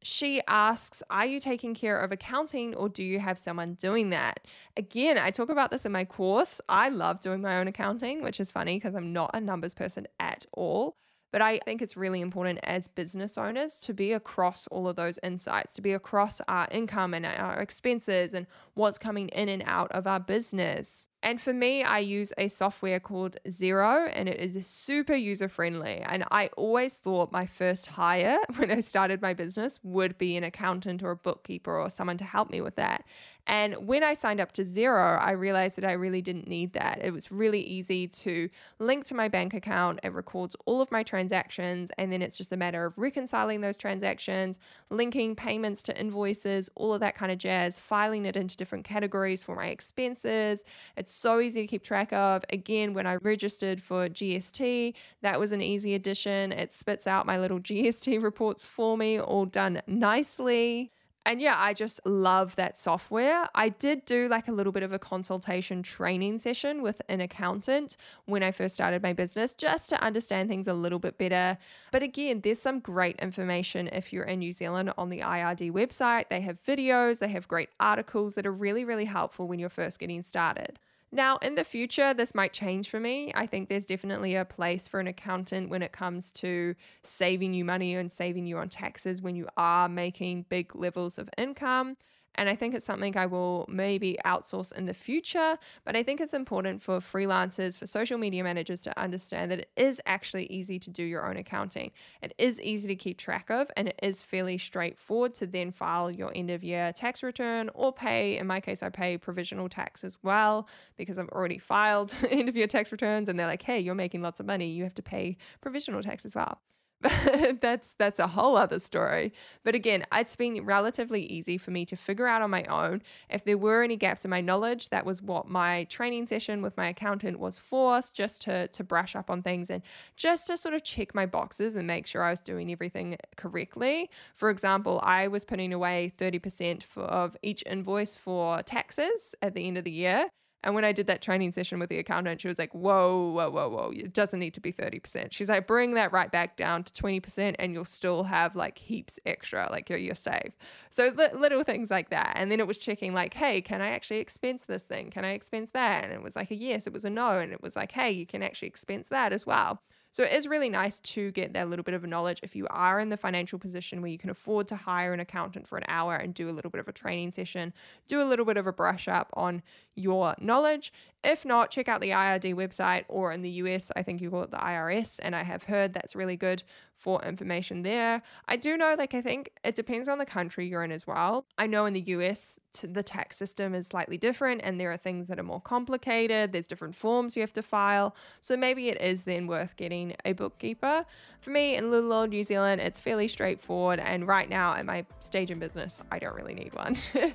She 0.01 0.41
asks, 0.47 1.03
Are 1.09 1.25
you 1.25 1.41
taking 1.41 1.73
care 1.73 1.99
of 1.99 2.13
accounting 2.13 2.73
or 2.73 2.87
do 2.87 3.03
you 3.03 3.19
have 3.19 3.37
someone 3.37 3.73
doing 3.73 4.11
that? 4.11 4.47
Again, 4.77 5.17
I 5.17 5.29
talk 5.29 5.49
about 5.49 5.71
this 5.71 5.85
in 5.85 5.91
my 5.91 6.05
course. 6.05 6.61
I 6.69 6.87
love 6.87 7.19
doing 7.19 7.41
my 7.41 7.57
own 7.57 7.67
accounting, 7.67 8.23
which 8.23 8.39
is 8.39 8.49
funny 8.49 8.77
because 8.77 8.95
I'm 8.95 9.11
not 9.11 9.31
a 9.33 9.41
numbers 9.41 9.73
person 9.73 10.07
at 10.17 10.45
all. 10.53 10.95
But 11.33 11.41
I 11.41 11.57
think 11.57 11.81
it's 11.81 11.97
really 11.97 12.21
important 12.21 12.59
as 12.63 12.87
business 12.87 13.37
owners 13.37 13.77
to 13.81 13.93
be 13.93 14.13
across 14.13 14.67
all 14.67 14.87
of 14.87 14.95
those 14.95 15.19
insights, 15.21 15.73
to 15.73 15.81
be 15.81 15.91
across 15.91 16.39
our 16.47 16.65
income 16.71 17.13
and 17.13 17.25
our 17.25 17.59
expenses 17.59 18.33
and 18.33 18.47
what's 18.73 18.97
coming 18.97 19.27
in 19.29 19.49
and 19.49 19.61
out 19.65 19.91
of 19.91 20.07
our 20.07 20.21
business. 20.21 21.09
And 21.25 21.41
for 21.41 21.53
me, 21.53 21.81
I 21.81 21.97
use 21.97 22.31
a 22.37 22.47
software 22.47 22.99
called 22.99 23.37
Xero 23.47 24.11
and 24.13 24.29
it 24.29 24.39
is 24.39 24.63
super 24.67 25.15
user 25.15 25.49
friendly. 25.49 26.03
And 26.07 26.23
I 26.29 26.51
always 26.55 26.97
thought 26.97 27.31
my 27.31 27.47
first 27.47 27.87
hire 27.87 28.37
when 28.57 28.69
I 28.69 28.81
started 28.81 29.23
my 29.23 29.33
business 29.33 29.79
would 29.81 30.19
be 30.19 30.37
an 30.37 30.43
accountant 30.43 31.01
or 31.01 31.09
a 31.09 31.15
bookkeeper 31.15 31.75
or 31.75 31.89
someone 31.89 32.17
to 32.17 32.23
help 32.23 32.51
me 32.51 32.61
with 32.61 32.75
that. 32.75 33.05
And 33.47 33.87
when 33.87 34.03
I 34.03 34.13
signed 34.13 34.39
up 34.39 34.53
to 34.53 34.63
Xero, 34.63 35.21
I 35.21 35.31
realized 35.31 35.75
that 35.77 35.85
I 35.85 35.91
really 35.91 36.21
didn't 36.21 36.47
need 36.47 36.73
that. 36.73 36.99
It 37.03 37.13
was 37.13 37.31
really 37.31 37.61
easy 37.61 38.07
to 38.07 38.49
link 38.79 39.05
to 39.05 39.15
my 39.15 39.27
bank 39.27 39.53
account. 39.53 39.99
It 40.03 40.13
records 40.13 40.55
all 40.65 40.81
of 40.81 40.91
my 40.91 41.03
transactions, 41.03 41.91
and 41.97 42.11
then 42.11 42.23
it's 42.23 42.37
just 42.37 42.51
a 42.51 42.57
matter 42.57 42.85
of 42.85 42.97
reconciling 42.97 43.61
those 43.61 43.77
transactions, 43.77 44.57
linking 44.89 45.35
payments 45.35 45.83
to 45.83 45.99
invoices, 45.99 46.69
all 46.75 46.93
of 46.93 47.01
that 47.01 47.15
kind 47.15 47.31
of 47.31 47.37
jazz, 47.37 47.79
filing 47.79 48.25
it 48.25 48.35
into 48.35 48.57
different 48.57 48.83
categories 48.83 49.43
for 49.43 49.55
my 49.55 49.67
expenses. 49.67 50.63
It's 50.97 51.11
so 51.15 51.39
easy 51.39 51.61
to 51.61 51.67
keep 51.67 51.83
track 51.83 52.11
of. 52.13 52.43
Again, 52.49 52.93
when 52.93 53.07
I 53.07 53.15
registered 53.15 53.81
for 53.81 54.09
GST, 54.09 54.93
that 55.21 55.39
was 55.39 55.51
an 55.51 55.61
easy 55.61 55.95
addition. 55.95 56.51
It 56.51 56.71
spits 56.71 57.07
out 57.07 57.25
my 57.25 57.39
little 57.39 57.59
GST 57.61 58.21
reports 58.21 58.63
for 58.63 58.97
me, 58.97 59.19
all 59.19 59.45
done 59.45 59.81
nicely. 59.87 60.91
And 61.27 61.41
yeah, 61.41 61.55
I 61.57 61.73
just 61.73 62.05
love 62.05 62.55
that 62.57 62.77
software. 62.77 63.47
I 63.55 63.69
did 63.69 64.05
do 64.05 64.27
like 64.27 64.47
a 64.47 64.51
little 64.51 64.71
bit 64.71 64.83
of 64.83 64.93
a 64.93 64.99
consultation 64.99 65.81
training 65.81 66.37
session 66.37 66.83
with 66.83 67.01
an 67.09 67.19
accountant 67.19 67.97
when 68.25 68.43
I 68.43 68.51
first 68.51 68.75
started 68.75 69.01
my 69.01 69.11
business 69.11 69.51
just 69.53 69.89
to 69.89 70.03
understand 70.03 70.49
things 70.49 70.67
a 70.67 70.73
little 70.73 70.99
bit 70.99 71.17
better. 71.17 71.57
But 71.91 72.03
again, 72.03 72.41
there's 72.41 72.61
some 72.61 72.79
great 72.79 73.15
information 73.19 73.89
if 73.91 74.13
you're 74.13 74.25
in 74.25 74.39
New 74.39 74.53
Zealand 74.53 74.93
on 74.99 75.09
the 75.09 75.21
IRD 75.21 75.71
website. 75.71 76.29
They 76.29 76.41
have 76.41 76.63
videos, 76.63 77.17
they 77.17 77.29
have 77.29 77.47
great 77.47 77.69
articles 77.79 78.35
that 78.35 78.45
are 78.45 78.51
really, 78.51 78.85
really 78.85 79.05
helpful 79.05 79.47
when 79.47 79.57
you're 79.57 79.69
first 79.69 79.97
getting 79.97 80.21
started. 80.21 80.77
Now, 81.15 81.37
in 81.37 81.55
the 81.55 81.63
future, 81.63 82.13
this 82.13 82.35
might 82.35 82.51
change 82.51 82.89
for 82.89 82.99
me. 82.99 83.31
I 83.33 83.47
think 83.47 83.69
there's 83.69 83.85
definitely 83.85 84.35
a 84.35 84.43
place 84.43 84.87
for 84.87 84.99
an 84.99 85.07
accountant 85.07 85.69
when 85.69 85.81
it 85.81 85.93
comes 85.93 86.31
to 86.33 86.75
saving 87.03 87.53
you 87.53 87.63
money 87.63 87.95
and 87.95 88.11
saving 88.11 88.45
you 88.47 88.57
on 88.57 88.67
taxes 88.69 89.21
when 89.21 89.35
you 89.35 89.47
are 89.55 89.87
making 89.87 90.43
big 90.49 90.75
levels 90.75 91.17
of 91.17 91.29
income. 91.37 91.95
And 92.35 92.49
I 92.49 92.55
think 92.55 92.75
it's 92.75 92.85
something 92.85 93.17
I 93.17 93.25
will 93.25 93.65
maybe 93.67 94.17
outsource 94.25 94.71
in 94.73 94.85
the 94.85 94.93
future. 94.93 95.57
But 95.83 95.95
I 95.95 96.03
think 96.03 96.21
it's 96.21 96.33
important 96.33 96.81
for 96.81 96.99
freelancers, 96.99 97.77
for 97.77 97.85
social 97.85 98.17
media 98.17 98.43
managers 98.43 98.81
to 98.81 98.99
understand 98.99 99.51
that 99.51 99.59
it 99.59 99.69
is 99.75 100.01
actually 100.05 100.45
easy 100.47 100.79
to 100.79 100.89
do 100.89 101.03
your 101.03 101.27
own 101.27 101.37
accounting. 101.37 101.91
It 102.21 102.33
is 102.37 102.61
easy 102.61 102.87
to 102.87 102.95
keep 102.95 103.17
track 103.17 103.49
of, 103.49 103.69
and 103.77 103.87
it 103.87 103.99
is 104.01 104.21
fairly 104.21 104.57
straightforward 104.57 105.33
to 105.35 105.47
then 105.47 105.71
file 105.71 106.11
your 106.11 106.31
end 106.35 106.51
of 106.51 106.63
year 106.63 106.91
tax 106.93 107.23
return 107.23 107.69
or 107.73 107.91
pay. 107.91 108.37
In 108.37 108.47
my 108.47 108.59
case, 108.59 108.83
I 108.83 108.89
pay 108.89 109.17
provisional 109.17 109.69
tax 109.69 110.03
as 110.03 110.17
well 110.23 110.67
because 110.97 111.17
I've 111.17 111.29
already 111.29 111.57
filed 111.57 112.15
end 112.29 112.49
of 112.49 112.55
year 112.55 112.67
tax 112.67 112.91
returns, 112.91 113.29
and 113.29 113.39
they're 113.39 113.47
like, 113.47 113.61
hey, 113.61 113.79
you're 113.79 113.95
making 113.95 114.21
lots 114.21 114.39
of 114.39 114.45
money. 114.45 114.69
You 114.69 114.83
have 114.83 114.95
to 114.95 115.03
pay 115.03 115.37
provisional 115.61 116.01
tax 116.01 116.25
as 116.25 116.35
well. 116.35 116.59
that's 117.61 117.93
that's 117.97 118.19
a 118.19 118.27
whole 118.27 118.57
other 118.57 118.79
story. 118.79 119.33
But 119.63 119.75
again, 119.75 120.05
it's 120.13 120.35
been 120.35 120.65
relatively 120.65 121.23
easy 121.23 121.57
for 121.57 121.71
me 121.71 121.85
to 121.85 121.95
figure 121.95 122.27
out 122.27 122.41
on 122.41 122.49
my 122.49 122.63
own. 122.63 123.01
If 123.29 123.43
there 123.43 123.57
were 123.57 123.83
any 123.83 123.95
gaps 123.95 124.25
in 124.25 124.31
my 124.31 124.41
knowledge, 124.41 124.89
that 124.89 125.05
was 125.05 125.21
what 125.21 125.47
my 125.47 125.85
training 125.85 126.27
session 126.27 126.61
with 126.61 126.75
my 126.77 126.87
accountant 126.87 127.39
was 127.39 127.59
for, 127.59 127.99
just 128.13 128.41
to 128.43 128.67
to 128.67 128.83
brush 128.83 129.15
up 129.15 129.29
on 129.29 129.41
things 129.41 129.69
and 129.69 129.81
just 130.15 130.47
to 130.47 130.57
sort 130.57 130.73
of 130.73 130.83
check 130.83 131.13
my 131.13 131.25
boxes 131.25 131.75
and 131.75 131.87
make 131.87 132.07
sure 132.07 132.23
I 132.23 132.29
was 132.31 132.41
doing 132.41 132.71
everything 132.71 133.17
correctly. 133.35 134.09
For 134.35 134.49
example, 134.49 134.99
I 135.03 135.27
was 135.27 135.45
putting 135.45 135.73
away 135.73 136.13
30% 136.17 136.83
for, 136.83 137.03
of 137.03 137.37
each 137.41 137.63
invoice 137.65 138.17
for 138.17 138.61
taxes 138.63 139.35
at 139.41 139.53
the 139.53 139.67
end 139.67 139.77
of 139.77 139.83
the 139.83 139.91
year. 139.91 140.27
And 140.63 140.73
when 140.73 140.83
I 140.83 140.91
did 140.91 141.05
that 141.07 141.21
training 141.21 141.51
session 141.51 141.79
with 141.79 141.89
the 141.89 141.99
accountant, 141.99 142.41
she 142.41 142.47
was 142.47 142.57
like, 142.57 142.73
whoa, 142.73 143.29
whoa, 143.29 143.51
whoa, 143.51 143.69
whoa, 143.69 143.91
it 143.95 144.13
doesn't 144.13 144.39
need 144.39 144.55
to 144.55 144.61
be 144.61 144.73
30%. 144.73 145.31
She's 145.31 145.47
like, 145.47 145.67
bring 145.67 145.93
that 145.93 146.11
right 146.11 146.31
back 146.31 146.57
down 146.57 146.83
to 146.83 146.93
20% 146.93 147.55
and 147.59 147.73
you'll 147.73 147.85
still 147.85 148.23
have 148.23 148.55
like 148.55 148.77
heaps 148.77 149.19
extra, 149.25 149.67
like 149.69 149.89
you're, 149.89 149.99
you're 149.99 150.15
safe. 150.15 150.57
So 150.89 151.11
li- 151.15 151.37
little 151.37 151.63
things 151.63 151.91
like 151.91 152.09
that. 152.09 152.33
And 152.35 152.51
then 152.51 152.59
it 152.59 152.65
was 152.65 152.77
checking 152.77 153.13
like, 153.13 153.35
hey, 153.35 153.61
can 153.61 153.81
I 153.81 153.89
actually 153.89 154.19
expense 154.19 154.65
this 154.65 154.83
thing? 154.83 155.11
Can 155.11 155.23
I 155.23 155.31
expense 155.31 155.69
that? 155.71 156.03
And 156.03 156.13
it 156.13 156.23
was 156.23 156.35
like 156.35 156.49
a 156.49 156.55
yes, 156.55 156.87
it 156.87 156.93
was 156.93 157.05
a 157.05 157.11
no. 157.11 157.37
And 157.37 157.53
it 157.53 157.61
was 157.61 157.75
like, 157.75 157.91
hey, 157.91 158.09
you 158.09 158.25
can 158.25 158.41
actually 158.41 158.69
expense 158.69 159.09
that 159.09 159.33
as 159.33 159.45
well. 159.45 159.81
So 160.15 160.23
it 160.23 160.31
is 160.31 160.47
really 160.47 160.69
nice 160.69 160.99
to 160.99 161.31
get 161.31 161.51
that 161.55 161.69
little 161.69 161.83
bit 161.83 161.93
of 161.93 162.01
knowledge 162.05 162.39
if 162.41 162.55
you 162.55 162.67
are 162.69 163.01
in 163.01 163.09
the 163.09 163.17
financial 163.17 163.59
position 163.59 164.01
where 164.01 164.09
you 164.09 164.17
can 164.17 164.29
afford 164.29 164.65
to 164.69 164.77
hire 164.77 165.11
an 165.11 165.19
accountant 165.19 165.67
for 165.67 165.77
an 165.77 165.83
hour 165.89 166.15
and 166.15 166.33
do 166.33 166.49
a 166.49 166.55
little 166.55 166.71
bit 166.71 166.79
of 166.79 166.87
a 166.87 166.93
training 166.93 167.31
session, 167.31 167.73
do 168.07 168.21
a 168.21 168.23
little 168.23 168.45
bit 168.45 168.55
of 168.55 168.65
a 168.65 168.71
brush 168.71 169.09
up 169.09 169.29
on 169.33 169.61
your 169.95 170.33
knowledge. 170.39 170.93
If 171.25 171.43
not, 171.43 171.71
check 171.71 171.89
out 171.89 172.01
the 172.01 172.11
IRD 172.11 172.53
website 172.53 173.05
or 173.07 173.31
in 173.31 173.41
the 173.41 173.49
US, 173.49 173.91
I 173.95 174.03
think 174.03 174.21
you 174.21 174.29
call 174.29 174.43
it 174.43 174.51
the 174.51 174.57
IRS. 174.57 175.19
And 175.23 175.35
I 175.35 175.41
have 175.41 175.63
heard 175.63 175.91
that's 175.91 176.15
really 176.15 176.37
good 176.37 176.61
for 176.97 177.21
information 177.23 177.81
there. 177.81 178.21
I 178.47 178.55
do 178.55 178.77
know, 178.77 178.95
like, 178.97 179.13
I 179.15 179.21
think 179.21 179.51
it 179.63 179.75
depends 179.75 180.07
on 180.07 180.19
the 180.19 180.25
country 180.25 180.67
you're 180.67 180.83
in 180.83 180.91
as 180.91 181.05
well. 181.05 181.45
I 181.57 181.67
know 181.67 181.85
in 181.87 181.93
the 181.93 182.01
US, 182.01 182.59
the 182.81 183.03
tax 183.03 183.37
system 183.37 183.73
is 183.73 183.87
slightly 183.87 184.17
different 184.17 184.61
and 184.63 184.79
there 184.79 184.91
are 184.91 184.97
things 184.97 185.27
that 185.27 185.39
are 185.39 185.43
more 185.43 185.59
complicated. 185.59 186.51
There's 186.51 186.67
different 186.67 186.95
forms 186.95 187.35
you 187.35 187.41
have 187.41 187.53
to 187.53 187.63
file. 187.63 188.15
So 188.39 188.55
maybe 188.55 188.89
it 188.89 189.01
is 189.01 189.23
then 189.23 189.47
worth 189.47 189.75
getting 189.75 190.15
a 190.25 190.33
bookkeeper. 190.33 191.05
For 191.41 191.49
me, 191.49 191.75
in 191.75 191.89
little 191.89 192.13
old 192.13 192.29
New 192.29 192.43
Zealand, 192.43 192.81
it's 192.81 192.99
fairly 192.99 193.27
straightforward. 193.27 193.99
And 193.99 194.27
right 194.27 194.49
now, 194.49 194.75
at 194.75 194.85
my 194.85 195.05
stage 195.19 195.49
in 195.49 195.57
business, 195.57 196.01
I 196.11 196.19
don't 196.19 196.35
really 196.35 196.53
need 196.53 196.73
one. 196.75 196.95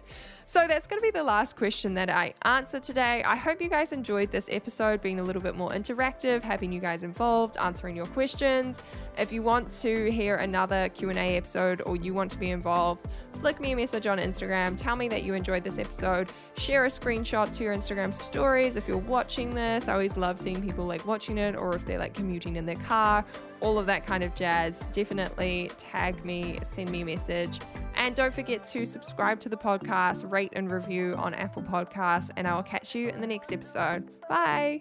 so 0.50 0.66
that's 0.66 0.88
going 0.88 1.00
to 1.00 1.06
be 1.06 1.12
the 1.12 1.22
last 1.22 1.54
question 1.54 1.94
that 1.94 2.10
I 2.10 2.34
answer 2.42 2.80
today. 2.80 3.22
I 3.22 3.36
hope 3.36 3.62
you 3.62 3.68
guys 3.68 3.92
enjoyed 3.92 4.32
this 4.32 4.48
episode 4.50 5.00
being 5.00 5.20
a 5.20 5.22
little 5.22 5.40
bit 5.40 5.54
more 5.54 5.70
interactive, 5.70 6.42
having 6.42 6.72
you 6.72 6.80
guys 6.80 7.04
involved, 7.04 7.56
answering 7.58 7.94
your 7.94 8.06
questions. 8.06 8.82
If 9.16 9.30
you 9.30 9.44
want 9.44 9.70
to 9.82 10.10
hear 10.10 10.34
another 10.36 10.88
Q&A 10.88 11.36
episode 11.36 11.82
or 11.86 11.94
you 11.94 12.14
want 12.14 12.32
to 12.32 12.36
be 12.36 12.50
involved, 12.50 13.06
flick 13.34 13.60
me 13.60 13.70
a 13.70 13.76
message 13.76 14.08
on 14.08 14.18
Instagram, 14.18 14.76
tell 14.76 14.96
me 14.96 15.06
that 15.10 15.22
you 15.22 15.34
enjoyed 15.34 15.62
this 15.62 15.78
episode, 15.78 16.32
share 16.56 16.84
a 16.84 16.88
screenshot 16.88 17.54
to 17.56 17.62
your 17.62 17.72
Instagram 17.72 18.12
stories 18.12 18.74
if 18.74 18.88
you're 18.88 18.98
watching 18.98 19.54
this. 19.54 19.88
I 19.88 19.92
always 19.92 20.16
love 20.16 20.40
seeing 20.40 20.60
people 20.60 20.84
like 20.84 21.06
watching 21.06 21.38
it 21.38 21.54
or 21.54 21.76
if 21.76 21.86
they're 21.86 22.00
like 22.00 22.14
commuting 22.14 22.56
in 22.56 22.66
their 22.66 22.74
car, 22.74 23.24
all 23.60 23.78
of 23.78 23.86
that 23.86 24.06
kind 24.06 24.24
of 24.24 24.34
jazz. 24.34 24.82
Definitely 24.92 25.70
tag 25.76 26.24
me, 26.24 26.58
send 26.62 26.90
me 26.90 27.02
a 27.02 27.04
message. 27.04 27.60
And 27.96 28.14
don't 28.14 28.32
forget 28.32 28.64
to 28.66 28.86
subscribe 28.86 29.40
to 29.40 29.48
the 29.48 29.56
podcast, 29.56 30.30
rate 30.30 30.52
and 30.54 30.70
review 30.70 31.14
on 31.18 31.34
Apple 31.34 31.62
Podcasts, 31.62 32.30
and 32.36 32.46
I 32.46 32.54
will 32.54 32.62
catch 32.62 32.94
you 32.94 33.08
in 33.08 33.20
the 33.20 33.26
next 33.26 33.52
episode. 33.52 34.08
Bye. 34.28 34.80